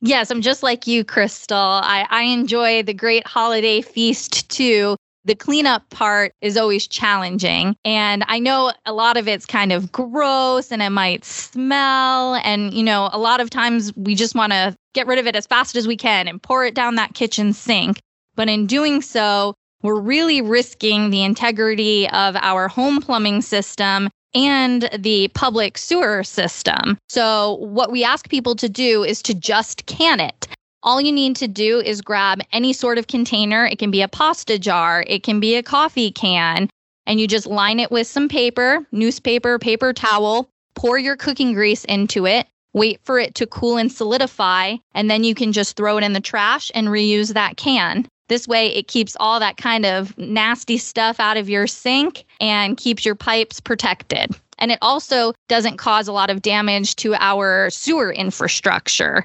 Yes, 0.00 0.30
I'm 0.30 0.42
just 0.42 0.62
like 0.62 0.86
you, 0.86 1.04
Crystal. 1.04 1.56
I, 1.56 2.06
I 2.10 2.22
enjoy 2.22 2.82
the 2.82 2.94
great 2.94 3.26
holiday 3.26 3.80
feast 3.80 4.48
too 4.50 4.96
the 5.24 5.34
cleanup 5.34 5.88
part 5.90 6.32
is 6.40 6.56
always 6.56 6.86
challenging. 6.86 7.76
And 7.84 8.24
I 8.28 8.38
know 8.38 8.72
a 8.84 8.92
lot 8.92 9.16
of 9.16 9.26
it's 9.26 9.46
kind 9.46 9.72
of 9.72 9.90
gross 9.90 10.70
and 10.70 10.82
it 10.82 10.90
might 10.90 11.24
smell. 11.24 12.34
And, 12.36 12.72
you 12.74 12.82
know, 12.82 13.08
a 13.12 13.18
lot 13.18 13.40
of 13.40 13.50
times 13.50 13.92
we 13.96 14.14
just 14.14 14.34
want 14.34 14.52
to 14.52 14.74
get 14.94 15.06
rid 15.06 15.18
of 15.18 15.26
it 15.26 15.36
as 15.36 15.46
fast 15.46 15.76
as 15.76 15.86
we 15.86 15.96
can 15.96 16.28
and 16.28 16.42
pour 16.42 16.64
it 16.64 16.74
down 16.74 16.94
that 16.96 17.14
kitchen 17.14 17.52
sink. 17.52 18.00
But 18.36 18.48
in 18.48 18.66
doing 18.66 19.00
so, 19.00 19.54
we're 19.82 20.00
really 20.00 20.40
risking 20.40 21.10
the 21.10 21.22
integrity 21.22 22.08
of 22.08 22.36
our 22.36 22.68
home 22.68 23.00
plumbing 23.00 23.42
system 23.42 24.08
and 24.34 24.88
the 24.98 25.28
public 25.28 25.78
sewer 25.78 26.24
system. 26.24 26.98
So, 27.08 27.54
what 27.56 27.92
we 27.92 28.02
ask 28.02 28.28
people 28.28 28.56
to 28.56 28.68
do 28.68 29.04
is 29.04 29.22
to 29.22 29.34
just 29.34 29.86
can 29.86 30.20
it. 30.20 30.48
All 30.84 31.00
you 31.00 31.12
need 31.12 31.34
to 31.36 31.48
do 31.48 31.80
is 31.80 32.02
grab 32.02 32.42
any 32.52 32.74
sort 32.74 32.98
of 32.98 33.06
container. 33.06 33.64
It 33.64 33.78
can 33.78 33.90
be 33.90 34.02
a 34.02 34.08
pasta 34.08 34.58
jar, 34.58 35.02
it 35.06 35.22
can 35.22 35.40
be 35.40 35.56
a 35.56 35.62
coffee 35.62 36.10
can, 36.10 36.68
and 37.06 37.18
you 37.18 37.26
just 37.26 37.46
line 37.46 37.80
it 37.80 37.90
with 37.90 38.06
some 38.06 38.28
paper, 38.28 38.86
newspaper, 38.92 39.58
paper 39.58 39.94
towel, 39.94 40.50
pour 40.74 40.98
your 40.98 41.16
cooking 41.16 41.54
grease 41.54 41.86
into 41.86 42.26
it, 42.26 42.46
wait 42.74 43.00
for 43.02 43.18
it 43.18 43.34
to 43.36 43.46
cool 43.46 43.78
and 43.78 43.90
solidify, 43.90 44.76
and 44.94 45.10
then 45.10 45.24
you 45.24 45.34
can 45.34 45.52
just 45.52 45.74
throw 45.74 45.96
it 45.96 46.04
in 46.04 46.12
the 46.12 46.20
trash 46.20 46.70
and 46.74 46.88
reuse 46.88 47.32
that 47.32 47.56
can. 47.56 48.06
This 48.28 48.46
way, 48.46 48.66
it 48.74 48.86
keeps 48.86 49.16
all 49.18 49.40
that 49.40 49.56
kind 49.56 49.86
of 49.86 50.16
nasty 50.18 50.76
stuff 50.76 51.18
out 51.18 51.38
of 51.38 51.48
your 51.48 51.66
sink 51.66 52.26
and 52.40 52.76
keeps 52.76 53.06
your 53.06 53.14
pipes 53.14 53.58
protected. 53.58 54.36
And 54.58 54.70
it 54.70 54.78
also 54.82 55.32
doesn't 55.48 55.78
cause 55.78 56.08
a 56.08 56.12
lot 56.12 56.28
of 56.28 56.42
damage 56.42 56.96
to 56.96 57.14
our 57.14 57.70
sewer 57.70 58.12
infrastructure. 58.12 59.24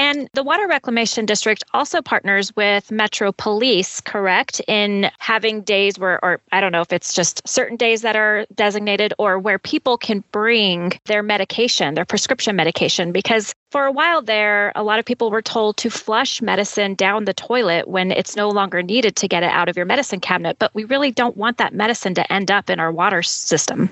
And 0.00 0.30
the 0.32 0.42
Water 0.42 0.66
Reclamation 0.66 1.26
District 1.26 1.62
also 1.74 2.00
partners 2.00 2.56
with 2.56 2.90
Metro 2.90 3.32
Police, 3.32 4.00
correct, 4.00 4.62
in 4.66 5.10
having 5.18 5.60
days 5.60 5.98
where, 5.98 6.18
or 6.24 6.40
I 6.52 6.62
don't 6.62 6.72
know 6.72 6.80
if 6.80 6.90
it's 6.90 7.12
just 7.12 7.46
certain 7.46 7.76
days 7.76 8.00
that 8.00 8.16
are 8.16 8.46
designated 8.54 9.12
or 9.18 9.38
where 9.38 9.58
people 9.58 9.98
can 9.98 10.24
bring 10.32 10.98
their 11.04 11.22
medication, 11.22 11.92
their 11.92 12.06
prescription 12.06 12.56
medication, 12.56 13.12
because 13.12 13.52
for 13.72 13.84
a 13.84 13.92
while 13.92 14.22
there, 14.22 14.72
a 14.74 14.82
lot 14.82 14.98
of 14.98 15.04
people 15.04 15.30
were 15.30 15.42
told 15.42 15.76
to 15.76 15.90
flush 15.90 16.40
medicine 16.40 16.94
down 16.94 17.26
the 17.26 17.34
toilet 17.34 17.86
when 17.86 18.10
it's 18.10 18.36
no 18.36 18.48
longer 18.48 18.82
needed 18.82 19.16
to 19.16 19.28
get 19.28 19.42
it 19.42 19.52
out 19.52 19.68
of 19.68 19.76
your 19.76 19.84
medicine 19.84 20.18
cabinet. 20.18 20.56
But 20.58 20.74
we 20.74 20.84
really 20.84 21.10
don't 21.10 21.36
want 21.36 21.58
that 21.58 21.74
medicine 21.74 22.14
to 22.14 22.32
end 22.32 22.50
up 22.50 22.70
in 22.70 22.80
our 22.80 22.90
water 22.90 23.22
system. 23.22 23.90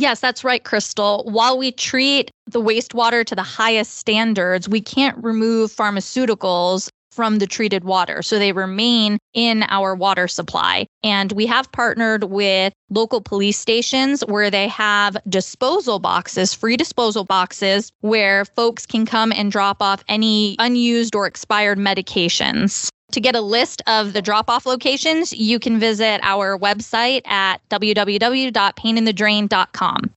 Yes, 0.00 0.20
that's 0.20 0.44
right, 0.44 0.64
Crystal. 0.64 1.24
While 1.30 1.58
we 1.58 1.72
treat 1.72 2.30
the 2.46 2.60
wastewater 2.60 3.22
to 3.22 3.34
the 3.34 3.42
highest 3.42 3.98
standards, 3.98 4.66
we 4.66 4.80
can't 4.80 5.22
remove 5.22 5.70
pharmaceuticals 5.70 6.88
from 7.12 7.36
the 7.36 7.46
treated 7.46 7.84
water. 7.84 8.22
So 8.22 8.38
they 8.38 8.52
remain 8.52 9.18
in 9.34 9.62
our 9.64 9.94
water 9.94 10.26
supply. 10.26 10.86
And 11.04 11.32
we 11.32 11.44
have 11.46 11.70
partnered 11.72 12.24
with 12.24 12.72
local 12.88 13.20
police 13.20 13.58
stations 13.58 14.22
where 14.22 14.50
they 14.50 14.68
have 14.68 15.18
disposal 15.28 15.98
boxes, 15.98 16.54
free 16.54 16.78
disposal 16.78 17.24
boxes, 17.24 17.92
where 18.00 18.46
folks 18.46 18.86
can 18.86 19.04
come 19.04 19.32
and 19.32 19.52
drop 19.52 19.82
off 19.82 20.02
any 20.08 20.56
unused 20.58 21.14
or 21.14 21.26
expired 21.26 21.76
medications. 21.76 22.88
To 23.12 23.20
get 23.20 23.34
a 23.34 23.40
list 23.40 23.82
of 23.86 24.12
the 24.12 24.20
drop 24.22 24.48
off 24.48 24.66
locations, 24.66 25.32
you 25.32 25.58
can 25.58 25.80
visit 25.80 26.20
our 26.22 26.56
website 26.58 27.26
at 27.26 27.56
www.paininthedrain.com. 27.68 30.10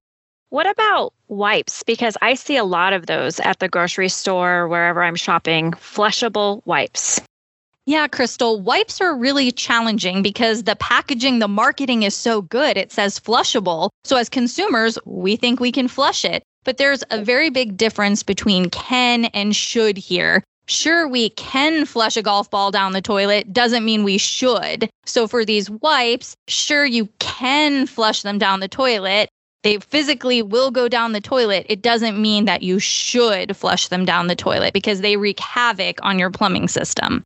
What 0.49 0.69
about 0.69 1.13
wipes? 1.27 1.81
Because 1.81 2.15
I 2.21 2.35
see 2.35 2.57
a 2.57 2.63
lot 2.63 2.93
of 2.93 3.07
those 3.07 3.39
at 3.39 3.57
the 3.57 3.67
grocery 3.67 4.09
store, 4.09 4.67
wherever 4.67 5.01
I'm 5.01 5.15
shopping, 5.15 5.71
flushable 5.71 6.61
wipes. 6.65 7.19
Yeah, 7.85 8.07
Crystal, 8.07 8.61
wipes 8.61 9.01
are 9.01 9.15
really 9.15 9.51
challenging 9.51 10.21
because 10.21 10.63
the 10.63 10.75
packaging, 10.75 11.39
the 11.39 11.47
marketing 11.47 12.03
is 12.03 12.15
so 12.15 12.43
good. 12.43 12.77
It 12.77 12.91
says 12.91 13.19
flushable. 13.19 13.89
So 14.03 14.15
as 14.15 14.29
consumers, 14.29 14.99
we 15.05 15.35
think 15.35 15.59
we 15.59 15.71
can 15.71 15.87
flush 15.87 16.23
it. 16.23 16.43
But 16.63 16.77
there's 16.77 17.03
a 17.09 17.23
very 17.23 17.49
big 17.49 17.75
difference 17.75 18.21
between 18.23 18.69
can 18.69 19.25
and 19.25 19.55
should 19.55 19.97
here. 19.97 20.43
Sure, 20.67 21.07
we 21.07 21.29
can 21.31 21.85
flush 21.85 22.15
a 22.15 22.21
golf 22.21 22.49
ball 22.49 22.71
down 22.71 22.93
the 22.93 23.01
toilet, 23.01 23.51
doesn't 23.51 23.83
mean 23.83 24.03
we 24.03 24.17
should. 24.17 24.89
So, 25.05 25.27
for 25.27 25.43
these 25.43 25.69
wipes, 25.69 26.35
sure, 26.47 26.85
you 26.85 27.09
can 27.19 27.85
flush 27.85 28.21
them 28.21 28.37
down 28.37 28.61
the 28.61 28.69
toilet. 28.69 29.29
They 29.63 29.79
physically 29.79 30.41
will 30.41 30.71
go 30.71 30.87
down 30.87 31.13
the 31.13 31.21
toilet. 31.21 31.65
It 31.69 31.81
doesn't 31.81 32.21
mean 32.21 32.45
that 32.45 32.63
you 32.63 32.79
should 32.79 33.55
flush 33.55 33.87
them 33.87 34.05
down 34.05 34.27
the 34.27 34.35
toilet 34.35 34.73
because 34.73 35.01
they 35.01 35.17
wreak 35.17 35.39
havoc 35.39 35.99
on 36.01 36.19
your 36.19 36.29
plumbing 36.29 36.67
system. 36.67 37.23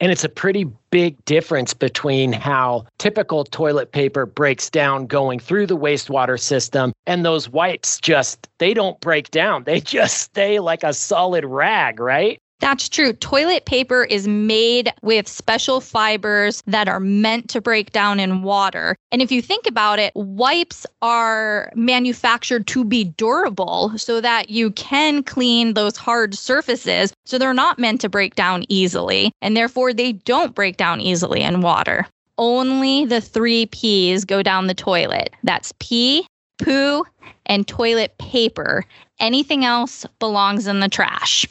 And 0.00 0.10
it's 0.10 0.24
a 0.24 0.30
pretty 0.30 0.64
big 0.90 1.22
difference 1.26 1.74
between 1.74 2.32
how 2.32 2.86
typical 2.98 3.44
toilet 3.44 3.92
paper 3.92 4.24
breaks 4.24 4.70
down 4.70 5.06
going 5.06 5.38
through 5.38 5.66
the 5.66 5.76
wastewater 5.76 6.40
system 6.40 6.92
and 7.06 7.24
those 7.24 7.50
wipes 7.50 8.00
just, 8.00 8.48
they 8.58 8.72
don't 8.72 8.98
break 9.00 9.30
down. 9.30 9.64
They 9.64 9.80
just 9.80 10.18
stay 10.18 10.58
like 10.58 10.82
a 10.82 10.94
solid 10.94 11.44
rag, 11.44 12.00
right? 12.00 12.38
That's 12.60 12.88
true. 12.88 13.14
Toilet 13.14 13.64
paper 13.64 14.04
is 14.04 14.28
made 14.28 14.92
with 15.02 15.26
special 15.26 15.80
fibers 15.80 16.62
that 16.66 16.88
are 16.88 17.00
meant 17.00 17.48
to 17.50 17.60
break 17.60 17.90
down 17.90 18.20
in 18.20 18.42
water. 18.42 18.96
And 19.10 19.22
if 19.22 19.32
you 19.32 19.42
think 19.42 19.66
about 19.66 19.98
it, 19.98 20.12
wipes 20.14 20.86
are 21.02 21.72
manufactured 21.74 22.66
to 22.68 22.84
be 22.84 23.04
durable 23.04 23.92
so 23.96 24.20
that 24.20 24.50
you 24.50 24.70
can 24.72 25.22
clean 25.22 25.74
those 25.74 25.96
hard 25.96 26.34
surfaces. 26.34 27.12
So 27.24 27.38
they're 27.38 27.54
not 27.54 27.78
meant 27.78 28.00
to 28.02 28.08
break 28.08 28.34
down 28.34 28.64
easily, 28.68 29.32
and 29.40 29.56
therefore 29.56 29.92
they 29.92 30.12
don't 30.12 30.54
break 30.54 30.76
down 30.76 31.00
easily 31.00 31.40
in 31.40 31.62
water. 31.62 32.06
Only 32.36 33.04
the 33.06 33.20
three 33.20 33.66
P's 33.66 34.24
go 34.24 34.42
down 34.42 34.66
the 34.66 34.74
toilet. 34.74 35.30
That's 35.42 35.72
pee, 35.78 36.26
poo, 36.62 37.04
and 37.46 37.66
toilet 37.66 38.16
paper. 38.18 38.84
Anything 39.18 39.64
else 39.64 40.06
belongs 40.18 40.66
in 40.66 40.80
the 40.80 40.88
trash. 40.88 41.46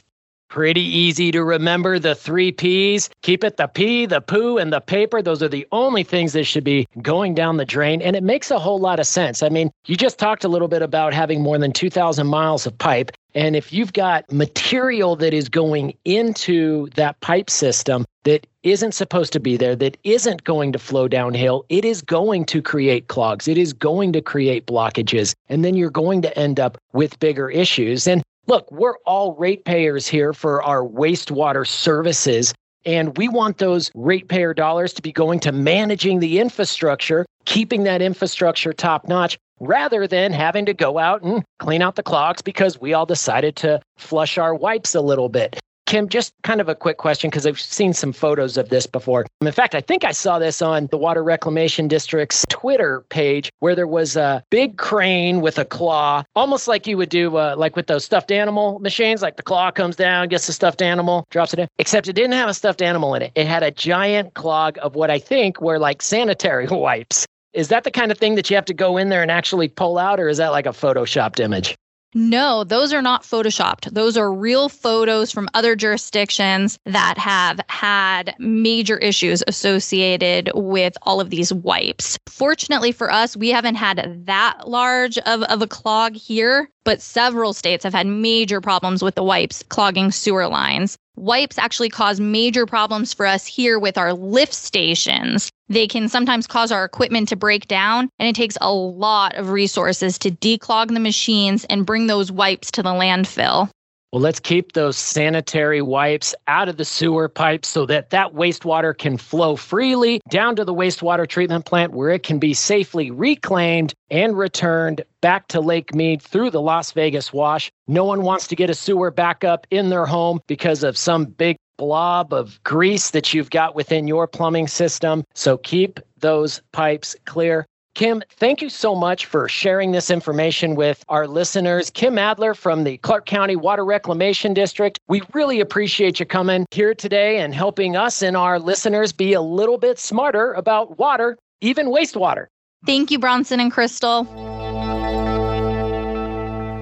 Pretty 0.49 0.81
easy 0.81 1.31
to 1.31 1.43
remember 1.43 1.99
the 1.99 2.15
three 2.15 2.51
P's. 2.51 3.07
Keep 3.21 3.43
it 3.43 3.57
the 3.57 3.67
P, 3.67 4.07
the 4.07 4.19
poo, 4.19 4.57
and 4.57 4.73
the 4.73 4.81
paper. 4.81 5.21
Those 5.21 5.43
are 5.43 5.47
the 5.47 5.67
only 5.71 6.01
things 6.01 6.33
that 6.33 6.45
should 6.45 6.63
be 6.63 6.87
going 7.03 7.35
down 7.35 7.57
the 7.57 7.65
drain. 7.65 8.01
And 8.01 8.15
it 8.15 8.23
makes 8.23 8.49
a 8.49 8.57
whole 8.57 8.79
lot 8.79 8.99
of 8.99 9.05
sense. 9.05 9.43
I 9.43 9.49
mean, 9.49 9.69
you 9.85 9.95
just 9.95 10.17
talked 10.17 10.43
a 10.43 10.47
little 10.47 10.67
bit 10.67 10.81
about 10.81 11.13
having 11.13 11.43
more 11.43 11.59
than 11.59 11.71
2,000 11.71 12.25
miles 12.25 12.65
of 12.65 12.75
pipe. 12.79 13.11
And 13.35 13.55
if 13.55 13.71
you've 13.71 13.93
got 13.93 14.29
material 14.31 15.15
that 15.17 15.35
is 15.35 15.49
going 15.49 15.95
into 16.03 16.89
that 16.95 17.19
pipe 17.21 17.51
system 17.51 18.03
that 18.23 18.47
isn't 18.63 18.93
supposed 18.93 19.31
to 19.33 19.39
be 19.39 19.55
there, 19.55 19.75
that 19.75 19.97
isn't 20.03 20.43
going 20.45 20.71
to 20.71 20.79
flow 20.79 21.07
downhill, 21.07 21.63
it 21.69 21.85
is 21.85 22.01
going 22.01 22.45
to 22.45 22.59
create 22.59 23.07
clogs. 23.07 23.47
It 23.47 23.59
is 23.59 23.71
going 23.71 24.13
to 24.13 24.21
create 24.21 24.65
blockages. 24.65 25.35
And 25.47 25.63
then 25.63 25.75
you're 25.75 25.91
going 25.91 26.23
to 26.23 26.39
end 26.39 26.59
up 26.59 26.79
with 26.91 27.19
bigger 27.19 27.51
issues. 27.51 28.07
And 28.07 28.23
look, 28.47 28.71
we're 28.71 28.97
all 29.05 29.35
ratepayers 29.35 30.07
here 30.07 30.33
for 30.33 30.61
our 30.63 30.83
wastewater 30.83 31.67
services. 31.67 32.53
And 32.85 33.17
we 33.17 33.27
want 33.27 33.57
those 33.57 33.91
ratepayer 33.93 34.53
dollars 34.53 34.93
to 34.93 35.01
be 35.01 35.11
going 35.11 35.39
to 35.41 35.51
managing 35.51 36.19
the 36.19 36.39
infrastructure, 36.39 37.25
keeping 37.45 37.83
that 37.83 38.01
infrastructure 38.01 38.73
top 38.73 39.07
notch, 39.07 39.37
rather 39.59 40.07
than 40.07 40.31
having 40.31 40.65
to 40.65 40.73
go 40.73 40.97
out 40.97 41.21
and 41.21 41.43
clean 41.59 41.81
out 41.81 41.95
the 41.95 42.03
clogs 42.03 42.41
because 42.41 42.79
we 42.79 42.93
all 42.93 43.05
decided 43.05 43.55
to 43.57 43.81
flush 43.97 44.37
our 44.37 44.55
wipes 44.55 44.95
a 44.95 45.01
little 45.01 45.29
bit. 45.29 45.59
Kim, 45.89 46.07
just 46.07 46.35
kind 46.43 46.61
of 46.61 46.69
a 46.69 46.75
quick 46.75 46.97
question 46.97 47.31
because 47.31 47.47
I've 47.47 47.59
seen 47.59 47.93
some 47.93 48.13
photos 48.13 48.57
of 48.57 48.69
this 48.69 48.85
before. 48.85 49.25
In 49.41 49.51
fact, 49.51 49.73
I 49.73 49.81
think 49.81 50.03
I 50.03 50.11
saw 50.11 50.37
this 50.37 50.61
on 50.61 50.85
the 50.91 50.99
Water 50.99 51.23
Reclamation 51.23 51.87
District's 51.87 52.45
Twitter 52.47 53.03
page 53.09 53.51
where 53.57 53.73
there 53.73 53.87
was 53.87 54.15
a 54.15 54.43
big 54.51 54.77
crane 54.77 55.41
with 55.41 55.57
a 55.57 55.65
claw, 55.65 56.23
almost 56.35 56.67
like 56.67 56.85
you 56.85 56.95
would 56.95 57.09
do 57.09 57.35
uh, 57.35 57.55
like 57.57 57.75
with 57.75 57.87
those 57.87 58.05
stuffed 58.05 58.31
animal 58.31 58.77
machines, 58.77 59.23
like 59.23 59.35
the 59.35 59.41
claw 59.41 59.71
comes 59.71 59.95
down, 59.95 60.27
gets 60.27 60.45
the 60.45 60.53
stuffed 60.53 60.83
animal, 60.83 61.25
drops 61.31 61.53
it 61.53 61.59
in, 61.59 61.67
except 61.79 62.07
it 62.07 62.13
didn't 62.13 62.33
have 62.33 62.49
a 62.49 62.53
stuffed 62.53 62.83
animal 62.83 63.15
in 63.15 63.23
it. 63.23 63.31
It 63.33 63.47
had 63.47 63.63
a 63.63 63.71
giant 63.71 64.35
clog 64.35 64.77
of 64.83 64.93
what 64.93 65.09
I 65.09 65.17
think 65.17 65.59
were 65.59 65.79
like 65.79 66.03
sanitary 66.03 66.67
wipes. 66.69 67.25
Is 67.53 67.69
that 67.69 67.83
the 67.83 67.89
kind 67.89 68.11
of 68.11 68.19
thing 68.19 68.35
that 68.35 68.47
you 68.51 68.55
have 68.57 68.65
to 68.65 68.75
go 68.75 68.97
in 68.97 69.09
there 69.09 69.23
and 69.23 69.31
actually 69.31 69.69
pull 69.69 69.97
out, 69.97 70.19
or 70.19 70.29
is 70.29 70.37
that 70.37 70.49
like 70.49 70.67
a 70.67 70.69
photoshopped 70.69 71.39
image? 71.39 71.75
No, 72.15 72.63
those 72.63 72.91
are 72.91 73.01
not 73.01 73.23
photoshopped. 73.23 73.93
Those 73.93 74.17
are 74.17 74.33
real 74.33 74.67
photos 74.67 75.31
from 75.31 75.47
other 75.53 75.75
jurisdictions 75.75 76.79
that 76.85 77.17
have 77.19 77.59
had 77.67 78.35
major 78.39 78.97
issues 78.97 79.43
associated 79.47 80.51
with 80.55 80.97
all 81.03 81.21
of 81.21 81.29
these 81.29 81.53
wipes. 81.53 82.17
Fortunately 82.25 82.91
for 82.91 83.11
us, 83.11 83.37
we 83.37 83.49
haven't 83.49 83.75
had 83.75 84.25
that 84.25 84.67
large 84.67 85.19
of, 85.19 85.43
of 85.43 85.61
a 85.61 85.67
clog 85.67 86.15
here, 86.15 86.69
but 86.89 87.03
several 87.03 87.53
states 87.53 87.83
have 87.83 87.93
had 87.93 88.07
major 88.07 88.59
problems 88.59 89.03
with 89.03 89.13
the 89.13 89.21
wipes 89.21 89.61
clogging 89.69 90.11
sewer 90.11 90.47
lines. 90.47 90.97
Wipes 91.17 91.59
actually 91.59 91.89
cause 91.89 92.19
major 92.19 92.65
problems 92.65 93.13
for 93.13 93.27
us 93.27 93.45
here 93.45 93.77
with 93.77 93.95
our 93.95 94.11
lift 94.11 94.55
stations. 94.55 95.51
They 95.67 95.85
can 95.85 96.09
sometimes 96.09 96.47
cause 96.47 96.71
our 96.71 96.83
equipment 96.83 97.29
to 97.29 97.35
break 97.35 97.67
down, 97.67 98.09
and 98.17 98.27
it 98.27 98.35
takes 98.35 98.57
a 98.59 98.73
lot 98.73 99.35
of 99.35 99.51
resources 99.51 100.17
to 100.17 100.31
declog 100.31 100.91
the 100.91 100.99
machines 100.99 101.63
and 101.65 101.85
bring 101.85 102.07
those 102.07 102.31
wipes 102.31 102.71
to 102.71 102.81
the 102.81 102.89
landfill. 102.89 103.69
Well, 104.11 104.21
let's 104.23 104.39
keep 104.39 104.71
those 104.71 104.97
sanitary 104.97 105.83
wipes 105.83 106.33
out 106.47 106.67
of 106.67 106.77
the 106.77 106.85
sewer 106.85 107.29
pipes 107.29 107.67
so 107.67 107.85
that 107.85 108.09
that 108.09 108.33
wastewater 108.33 108.97
can 108.97 109.17
flow 109.17 109.55
freely 109.55 110.19
down 110.31 110.55
to 110.55 110.65
the 110.65 110.73
wastewater 110.73 111.27
treatment 111.27 111.65
plant 111.65 111.93
where 111.93 112.09
it 112.09 112.23
can 112.23 112.39
be 112.39 112.55
safely 112.55 113.11
reclaimed 113.11 113.93
and 114.09 114.35
returned 114.35 115.03
back 115.21 115.47
to 115.49 115.59
Lake 115.59 115.93
Mead 115.93 116.23
through 116.23 116.49
the 116.49 116.61
Las 116.61 116.91
Vegas 116.91 117.31
wash. 117.31 117.71
No 117.87 118.03
one 118.03 118.23
wants 118.23 118.47
to 118.47 118.55
get 118.55 118.71
a 118.71 118.73
sewer 118.73 119.11
backup 119.11 119.67
in 119.69 119.89
their 119.89 120.07
home 120.07 120.39
because 120.47 120.83
of 120.83 120.97
some 120.97 121.25
big 121.25 121.57
blob 121.77 122.33
of 122.33 122.59
grease 122.63 123.11
that 123.11 123.31
you've 123.31 123.51
got 123.51 123.75
within 123.75 124.07
your 124.07 124.27
plumbing 124.27 124.67
system. 124.67 125.23
So 125.35 125.57
keep 125.57 125.99
those 126.17 126.61
pipes 126.71 127.15
clear. 127.25 127.65
Kim, 127.95 128.21
thank 128.29 128.61
you 128.61 128.69
so 128.69 128.95
much 128.95 129.25
for 129.25 129.49
sharing 129.49 129.91
this 129.91 130.09
information 130.09 130.75
with 130.75 131.03
our 131.09 131.27
listeners. 131.27 131.89
Kim 131.89 132.17
Adler 132.17 132.53
from 132.53 132.83
the 132.83 132.97
Clark 132.97 133.25
County 133.25 133.55
Water 133.55 133.83
Reclamation 133.83 134.53
District. 134.53 134.99
We 135.07 135.21
really 135.33 135.59
appreciate 135.59 136.19
you 136.19 136.25
coming 136.25 136.65
here 136.71 136.93
today 136.93 137.39
and 137.39 137.53
helping 137.53 137.95
us 137.95 138.21
and 138.21 138.37
our 138.37 138.59
listeners 138.59 139.11
be 139.11 139.33
a 139.33 139.41
little 139.41 139.77
bit 139.77 139.99
smarter 139.99 140.53
about 140.53 140.97
water, 140.97 141.37
even 141.61 141.87
wastewater. 141.87 142.45
Thank 142.85 143.11
you, 143.11 143.19
Bronson 143.19 143.59
and 143.59 143.71
Crystal. 143.71 144.23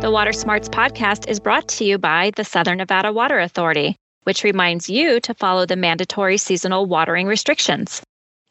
The 0.02 0.12
Water 0.12 0.34
Smarts 0.34 0.70
podcast 0.70 1.28
is 1.28 1.40
brought 1.40 1.68
to 1.70 1.84
you 1.84 1.98
by 1.98 2.32
the 2.36 2.44
Southern 2.44 2.78
Nevada 2.78 3.12
Water 3.12 3.40
Authority, 3.40 3.96
which 4.24 4.44
reminds 4.44 4.88
you 4.90 5.20
to 5.22 5.34
follow 5.34 5.66
the 5.66 5.76
mandatory 5.76 6.38
seasonal 6.38 6.86
watering 6.86 7.26
restrictions. 7.26 8.04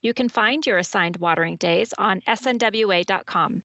You 0.07 0.15
can 0.15 0.29
find 0.29 0.65
your 0.65 0.79
assigned 0.79 1.17
watering 1.17 1.57
days 1.57 1.93
on 1.99 2.21
snwa.com. 2.29 3.61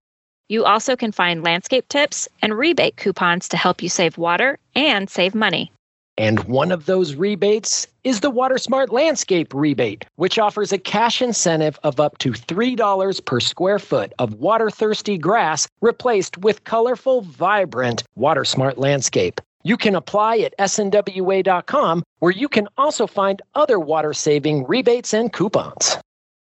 You 0.50 0.66
also 0.66 0.96
can 0.96 1.12
find 1.12 1.44
landscape 1.44 1.88
tips 1.88 2.28
and 2.42 2.58
rebate 2.58 2.98
coupons 2.98 3.48
to 3.50 3.58
help 3.58 3.84
you 3.84 3.90
save 3.90 4.18
water 4.18 4.58
and 4.74 5.08
save 5.08 5.36
money. 5.36 5.72
And 6.18 6.44
one 6.46 6.72
of 6.72 6.88
those 6.88 7.14
rebates 7.14 7.86
is 8.04 8.22
the 8.22 8.32
WaterSmart 8.32 8.92
Landscape 8.92 9.54
rebate, 9.54 10.04
which 10.16 10.40
offers 10.40 10.74
a 10.74 10.80
cash 10.80 11.22
incentive 11.22 11.78
of 11.84 12.00
up 12.00 12.18
to 12.18 12.32
$3 12.32 13.26
per 13.26 13.40
square 13.40 13.78
foot 13.78 14.12
of 14.18 14.34
water 14.34 14.72
thirsty 14.72 15.20
grass 15.20 15.68
replaced 15.80 16.40
with 16.40 16.64
colorful, 16.64 17.22
vibrant 17.22 18.02
WaterSmart 18.18 18.78
Landscape. 18.78 19.40
You 19.62 19.78
can 19.78 19.94
apply 19.94 20.40
at 20.40 20.58
snwa.com, 20.58 22.02
where 22.18 22.32
you 22.32 22.50
can 22.50 22.68
also 22.80 23.06
find 23.06 23.44
other 23.54 23.80
water 23.80 24.14
saving 24.16 24.66
rebates 24.66 25.14
and 25.14 25.32
coupons 25.32 26.00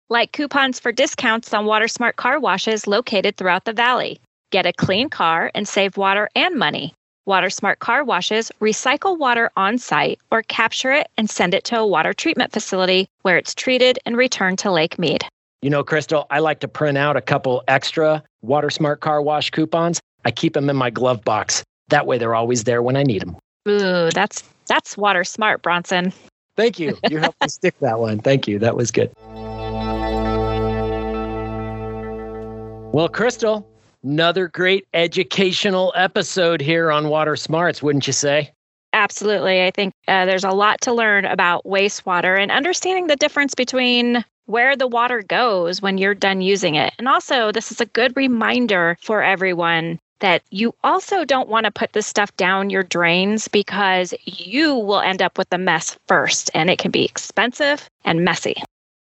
like 0.09 0.31
coupons 0.31 0.79
for 0.79 0.91
discounts 0.91 1.53
on 1.53 1.65
WaterSmart 1.65 2.15
car 2.15 2.39
washes 2.39 2.87
located 2.87 3.35
throughout 3.35 3.65
the 3.65 3.73
valley. 3.73 4.19
Get 4.51 4.65
a 4.65 4.73
clean 4.73 5.09
car 5.09 5.51
and 5.53 5.67
save 5.67 5.97
water 5.97 6.29
and 6.35 6.55
money. 6.55 6.93
WaterSmart 7.27 7.79
car 7.79 8.05
washes 8.05 8.51
recycle 8.61 9.17
water 9.17 9.51
on 9.57 9.77
site 9.77 10.19
or 10.31 10.43
capture 10.43 10.93
it 10.93 11.07
and 11.17 11.29
send 11.29 11.53
it 11.53 11.65
to 11.65 11.79
a 11.79 11.85
water 11.85 12.13
treatment 12.13 12.53
facility 12.53 13.07
where 13.23 13.37
it's 13.37 13.53
treated 13.53 13.99
and 14.05 14.15
returned 14.15 14.59
to 14.59 14.71
Lake 14.71 14.97
Mead. 14.97 15.25
You 15.61 15.69
know, 15.69 15.83
Crystal, 15.83 16.25
I 16.29 16.39
like 16.39 16.61
to 16.61 16.67
print 16.67 16.97
out 16.97 17.17
a 17.17 17.21
couple 17.21 17.63
extra 17.67 18.23
WaterSmart 18.45 19.01
car 19.01 19.21
wash 19.21 19.49
coupons. 19.49 19.99
I 20.23 20.31
keep 20.31 20.53
them 20.53 20.69
in 20.69 20.77
my 20.77 20.89
glove 20.89 21.23
box. 21.25 21.63
That 21.89 22.07
way 22.07 22.17
they're 22.17 22.35
always 22.35 22.63
there 22.63 22.81
when 22.81 22.95
I 22.95 23.03
need 23.03 23.23
them. 23.23 23.35
Ooh, 23.67 24.09
that's 24.13 24.43
that's 24.67 24.95
WaterSmart, 24.95 25.61
Bronson. 25.61 26.13
Thank 26.55 26.79
you. 26.79 26.97
You 27.09 27.17
helped 27.17 27.41
me 27.41 27.47
stick 27.49 27.75
that 27.81 27.99
one. 27.99 28.19
Thank 28.19 28.47
you. 28.47 28.59
That 28.59 28.75
was 28.77 28.91
good. 28.91 29.11
Well, 32.93 33.09
Crystal, 33.09 33.67
another 34.03 34.47
great 34.47 34.87
educational 34.93 35.93
episode 35.95 36.61
here 36.61 36.91
on 36.91 37.09
Water 37.09 37.35
Smarts, 37.35 37.83
wouldn't 37.83 38.07
you 38.07 38.13
say? 38.13 38.51
Absolutely. 38.93 39.63
I 39.63 39.71
think 39.71 39.93
uh, 40.07 40.25
there's 40.25 40.45
a 40.45 40.49
lot 40.49 40.81
to 40.81 40.93
learn 40.93 41.25
about 41.25 41.63
wastewater 41.65 42.41
and 42.41 42.49
understanding 42.49 43.07
the 43.07 43.15
difference 43.15 43.53
between 43.53 44.23
where 44.45 44.75
the 44.75 44.87
water 44.87 45.21
goes 45.21 45.81
when 45.81 45.97
you're 45.97 46.15
done 46.15 46.41
using 46.41 46.75
it. 46.75 46.93
And 46.97 47.07
also, 47.07 47.51
this 47.51 47.71
is 47.71 47.81
a 47.81 47.85
good 47.85 48.15
reminder 48.15 48.97
for 49.01 49.21
everyone 49.21 49.99
that 50.19 50.41
you 50.49 50.73
also 50.83 51.25
don't 51.25 51.49
want 51.49 51.65
to 51.65 51.71
put 51.71 51.93
this 51.93 52.07
stuff 52.07 52.35
down 52.37 52.69
your 52.69 52.83
drains 52.83 53.47
because 53.47 54.13
you 54.25 54.73
will 54.73 55.01
end 55.01 55.21
up 55.21 55.37
with 55.37 55.49
the 55.49 55.57
mess 55.57 55.97
first 56.07 56.49
and 56.53 56.69
it 56.69 56.79
can 56.79 56.89
be 56.89 57.05
expensive 57.05 57.87
and 58.05 58.23
messy. 58.23 58.55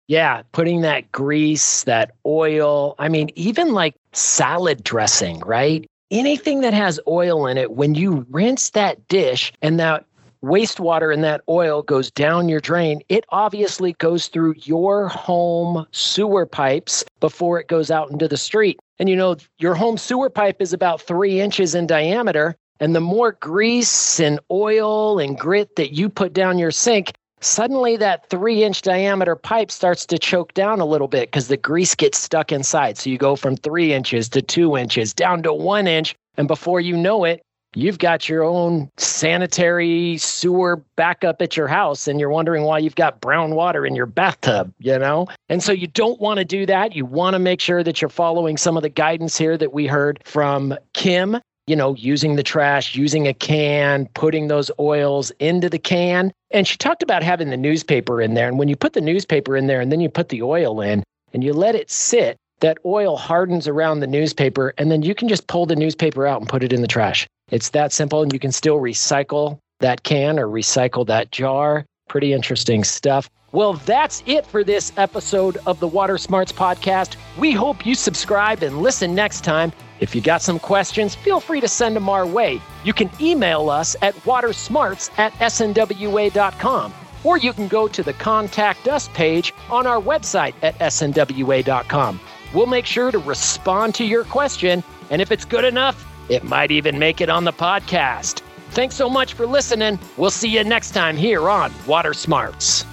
Yeah, 0.08 0.42
putting 0.52 0.82
that 0.82 1.12
grease, 1.12 1.84
that 1.86 2.12
oil. 2.26 2.96
I 3.00 3.08
mean, 3.08 3.30
even 3.36 3.74
like 3.74 3.96
salad 4.12 4.84
dressing, 4.84 5.40
right? 5.40 5.86
Anything 6.12 6.62
that 6.62 6.74
has 6.74 7.00
oil 7.08 7.48
in 7.48 7.58
it, 7.58 7.72
when 7.72 7.96
you 7.96 8.26
rinse 8.30 8.72
that 8.72 9.08
dish 9.08 9.54
and 9.62 9.80
that 9.80 10.06
wastewater 10.44 11.14
and 11.14 11.24
that 11.24 11.42
oil 11.48 11.82
goes 11.82 12.12
down 12.12 12.50
your 12.50 12.60
drain, 12.60 13.02
it 13.08 13.24
obviously 13.30 13.94
goes 13.94 14.28
through 14.28 14.56
your 14.64 15.08
home 15.08 15.88
sewer 15.92 16.46
pipes 16.46 17.06
before 17.22 17.60
it 17.60 17.68
goes 17.68 17.90
out 17.90 18.12
into 18.12 18.28
the 18.28 18.38
street. 18.38 18.80
And 19.00 19.10
you 19.10 19.16
know, 19.16 19.38
your 19.58 19.74
home 19.74 19.98
sewer 19.98 20.30
pipe 20.30 20.62
is 20.62 20.74
about 20.74 21.02
three 21.02 21.40
inches 21.40 21.74
in 21.74 21.88
diameter. 21.88 22.56
And 22.80 22.94
the 22.94 23.02
more 23.02 23.34
grease 23.34 24.20
and 24.20 24.40
oil 24.52 25.18
and 25.18 25.38
grit 25.38 25.78
that 25.78 25.94
you 25.94 26.10
put 26.10 26.34
down 26.34 26.60
your 26.60 26.72
sink, 26.72 27.14
suddenly 27.46 27.98
that 27.98 28.30
three 28.30 28.64
inch 28.64 28.82
diameter 28.82 29.36
pipe 29.36 29.72
starts 29.72 30.06
to 30.08 30.18
choke 30.18 30.54
down 30.54 30.80
a 30.80 30.86
little 30.86 31.08
bit 31.08 31.30
because 31.30 31.48
the 31.48 31.58
grease 31.58 31.96
gets 31.96 32.18
stuck 32.18 32.52
inside. 32.52 32.98
So 32.98 33.10
you 33.10 33.18
go 33.18 33.36
from 33.36 33.56
three 33.58 33.94
inches 33.94 34.30
to 34.30 34.42
two 34.42 34.78
inches 34.78 35.14
down 35.14 35.44
to 35.44 35.54
one 35.54 35.88
inch. 35.88 36.16
And 36.38 36.48
before 36.48 36.82
you 36.82 36.98
know 36.98 37.26
it, 37.26 37.42
you've 37.76 38.00
got 38.00 38.30
your 38.30 38.44
own 38.44 38.90
sanitary 38.98 40.18
sewer 40.18 40.84
backup 40.96 41.42
at 41.42 41.58
your 41.58 41.68
house 41.68 42.08
and 42.08 42.20
you're 42.20 42.30
wondering 42.30 42.64
why 42.64 42.80
you've 42.80 42.96
got 42.96 43.22
brown 43.22 43.56
water 43.56 43.86
in 43.86 43.96
your 43.96 44.06
bathtub, 44.06 44.72
you 44.80 44.98
know? 44.98 45.28
And 45.50 45.62
so 45.62 45.72
you 45.72 45.88
don't 45.88 46.20
want 46.20 46.38
to 46.40 46.46
do 46.46 46.66
that. 46.66 46.96
You 46.96 47.06
want 47.06 47.34
to 47.34 47.40
make 47.40 47.60
sure 47.60 47.84
that 47.84 48.02
you're 48.02 48.10
following 48.10 48.58
some 48.58 48.78
of 48.78 48.84
the 48.84 48.90
guidance 48.90 49.38
here 49.38 49.58
that 49.58 49.74
we 49.74 49.88
heard 49.88 50.20
from 50.24 50.76
Kim 50.94 51.38
you 51.68 51.76
know, 51.76 51.96
using 51.96 52.36
the 52.36 52.44
trash, 52.44 52.96
using 52.96 53.28
a 53.28 53.34
can, 53.34 54.08
putting 54.14 54.48
those 54.48 54.70
oils 54.80 55.32
into 55.40 55.70
the 55.70 55.80
can. 55.80 56.32
And 56.52 56.68
she 56.68 56.78
talked 56.78 57.04
about 57.04 57.24
having 57.24 57.50
the 57.50 57.58
newspaper 57.58 58.22
in 58.22 58.34
there. 58.34 58.48
And 58.48 58.60
when 58.60 58.68
you 58.68 58.76
put 58.76 58.94
the 58.94 59.02
newspaper 59.02 59.56
in 59.56 59.68
there 59.68 59.82
and 59.82 59.92
then 59.92 60.02
you 60.02 60.10
put 60.10 60.30
the 60.30 60.42
oil 60.42 60.82
in 60.82 61.04
and 61.34 61.44
you 61.44 61.54
let 61.54 61.76
it 61.76 61.90
sit, 61.90 62.38
that 62.60 62.78
oil 62.86 63.18
hardens 63.18 63.68
around 63.68 64.00
the 64.00 64.08
newspaper. 64.08 64.74
And 64.78 64.92
then 64.92 65.02
you 65.02 65.14
can 65.16 65.28
just 65.28 65.48
pull 65.48 65.66
the 65.66 65.76
newspaper 65.76 66.26
out 66.26 66.40
and 66.40 66.50
put 66.50 66.64
it 66.64 66.72
in 66.72 66.82
the 66.82 66.88
trash. 66.88 67.28
It's 67.50 67.70
that 67.70 67.92
simple. 67.92 68.22
And 68.24 68.32
you 68.32 68.40
can 68.40 68.52
still 68.52 68.78
recycle 68.78 69.58
that 69.80 70.04
can 70.04 70.40
or 70.40 70.48
recycle 70.48 71.06
that 71.08 71.32
jar. 71.32 71.86
Pretty 72.08 72.34
interesting 72.34 72.84
stuff. 72.84 73.30
Well, 73.54 73.74
that's 73.74 74.24
it 74.26 74.48
for 74.48 74.64
this 74.64 74.92
episode 74.98 75.60
of 75.68 75.80
the 75.80 75.88
Water 75.88 76.18
Smarts 76.18 76.52
Podcast. 76.52 77.18
We 77.38 77.52
hope 77.52 77.86
you 77.86 77.94
subscribe 77.94 78.64
and 78.64 78.82
listen 78.82 79.14
next 79.14 79.44
time. 79.44 79.72
If 80.00 80.16
you 80.16 80.22
got 80.22 80.42
some 80.42 80.58
questions, 80.58 81.14
feel 81.14 81.40
free 81.40 81.62
to 81.62 81.68
send 81.68 81.96
them 81.96 82.10
our 82.10 82.26
way. 82.26 82.60
You 82.84 82.94
can 82.94 83.12
email 83.22 83.70
us 83.70 83.96
at 84.02 84.16
watersmarts 84.26 85.12
at 85.20 85.34
snwa.com, 85.34 86.94
or 87.24 87.38
you 87.38 87.54
can 87.54 87.68
go 87.68 87.88
to 87.88 88.02
the 88.02 88.14
Contact 88.14 88.88
Us 88.88 89.08
page 89.10 89.54
on 89.70 89.86
our 89.86 90.02
website 90.02 90.56
at 90.64 90.76
snwa.com. 90.80 92.20
We'll 92.56 92.66
make 92.66 92.88
sure 92.88 93.12
to 93.12 93.20
respond 93.20 93.94
to 93.96 94.04
your 94.04 94.24
question, 94.24 94.84
and 95.12 95.22
if 95.22 95.32
it's 95.32 95.46
good 95.46 95.64
enough, 95.64 96.04
it 96.28 96.44
might 96.44 96.72
even 96.72 96.98
make 96.98 97.22
it 97.22 97.30
on 97.30 97.44
the 97.44 97.54
podcast. 97.54 98.42
Thanks 98.72 98.96
so 98.96 99.08
much 99.12 99.36
for 99.36 99.46
listening. 99.46 100.00
We'll 100.18 100.32
see 100.32 100.50
you 100.50 100.64
next 100.64 100.92
time 100.96 101.16
here 101.16 101.48
on 101.52 101.72
Water 101.86 102.16
Smarts. 102.16 102.86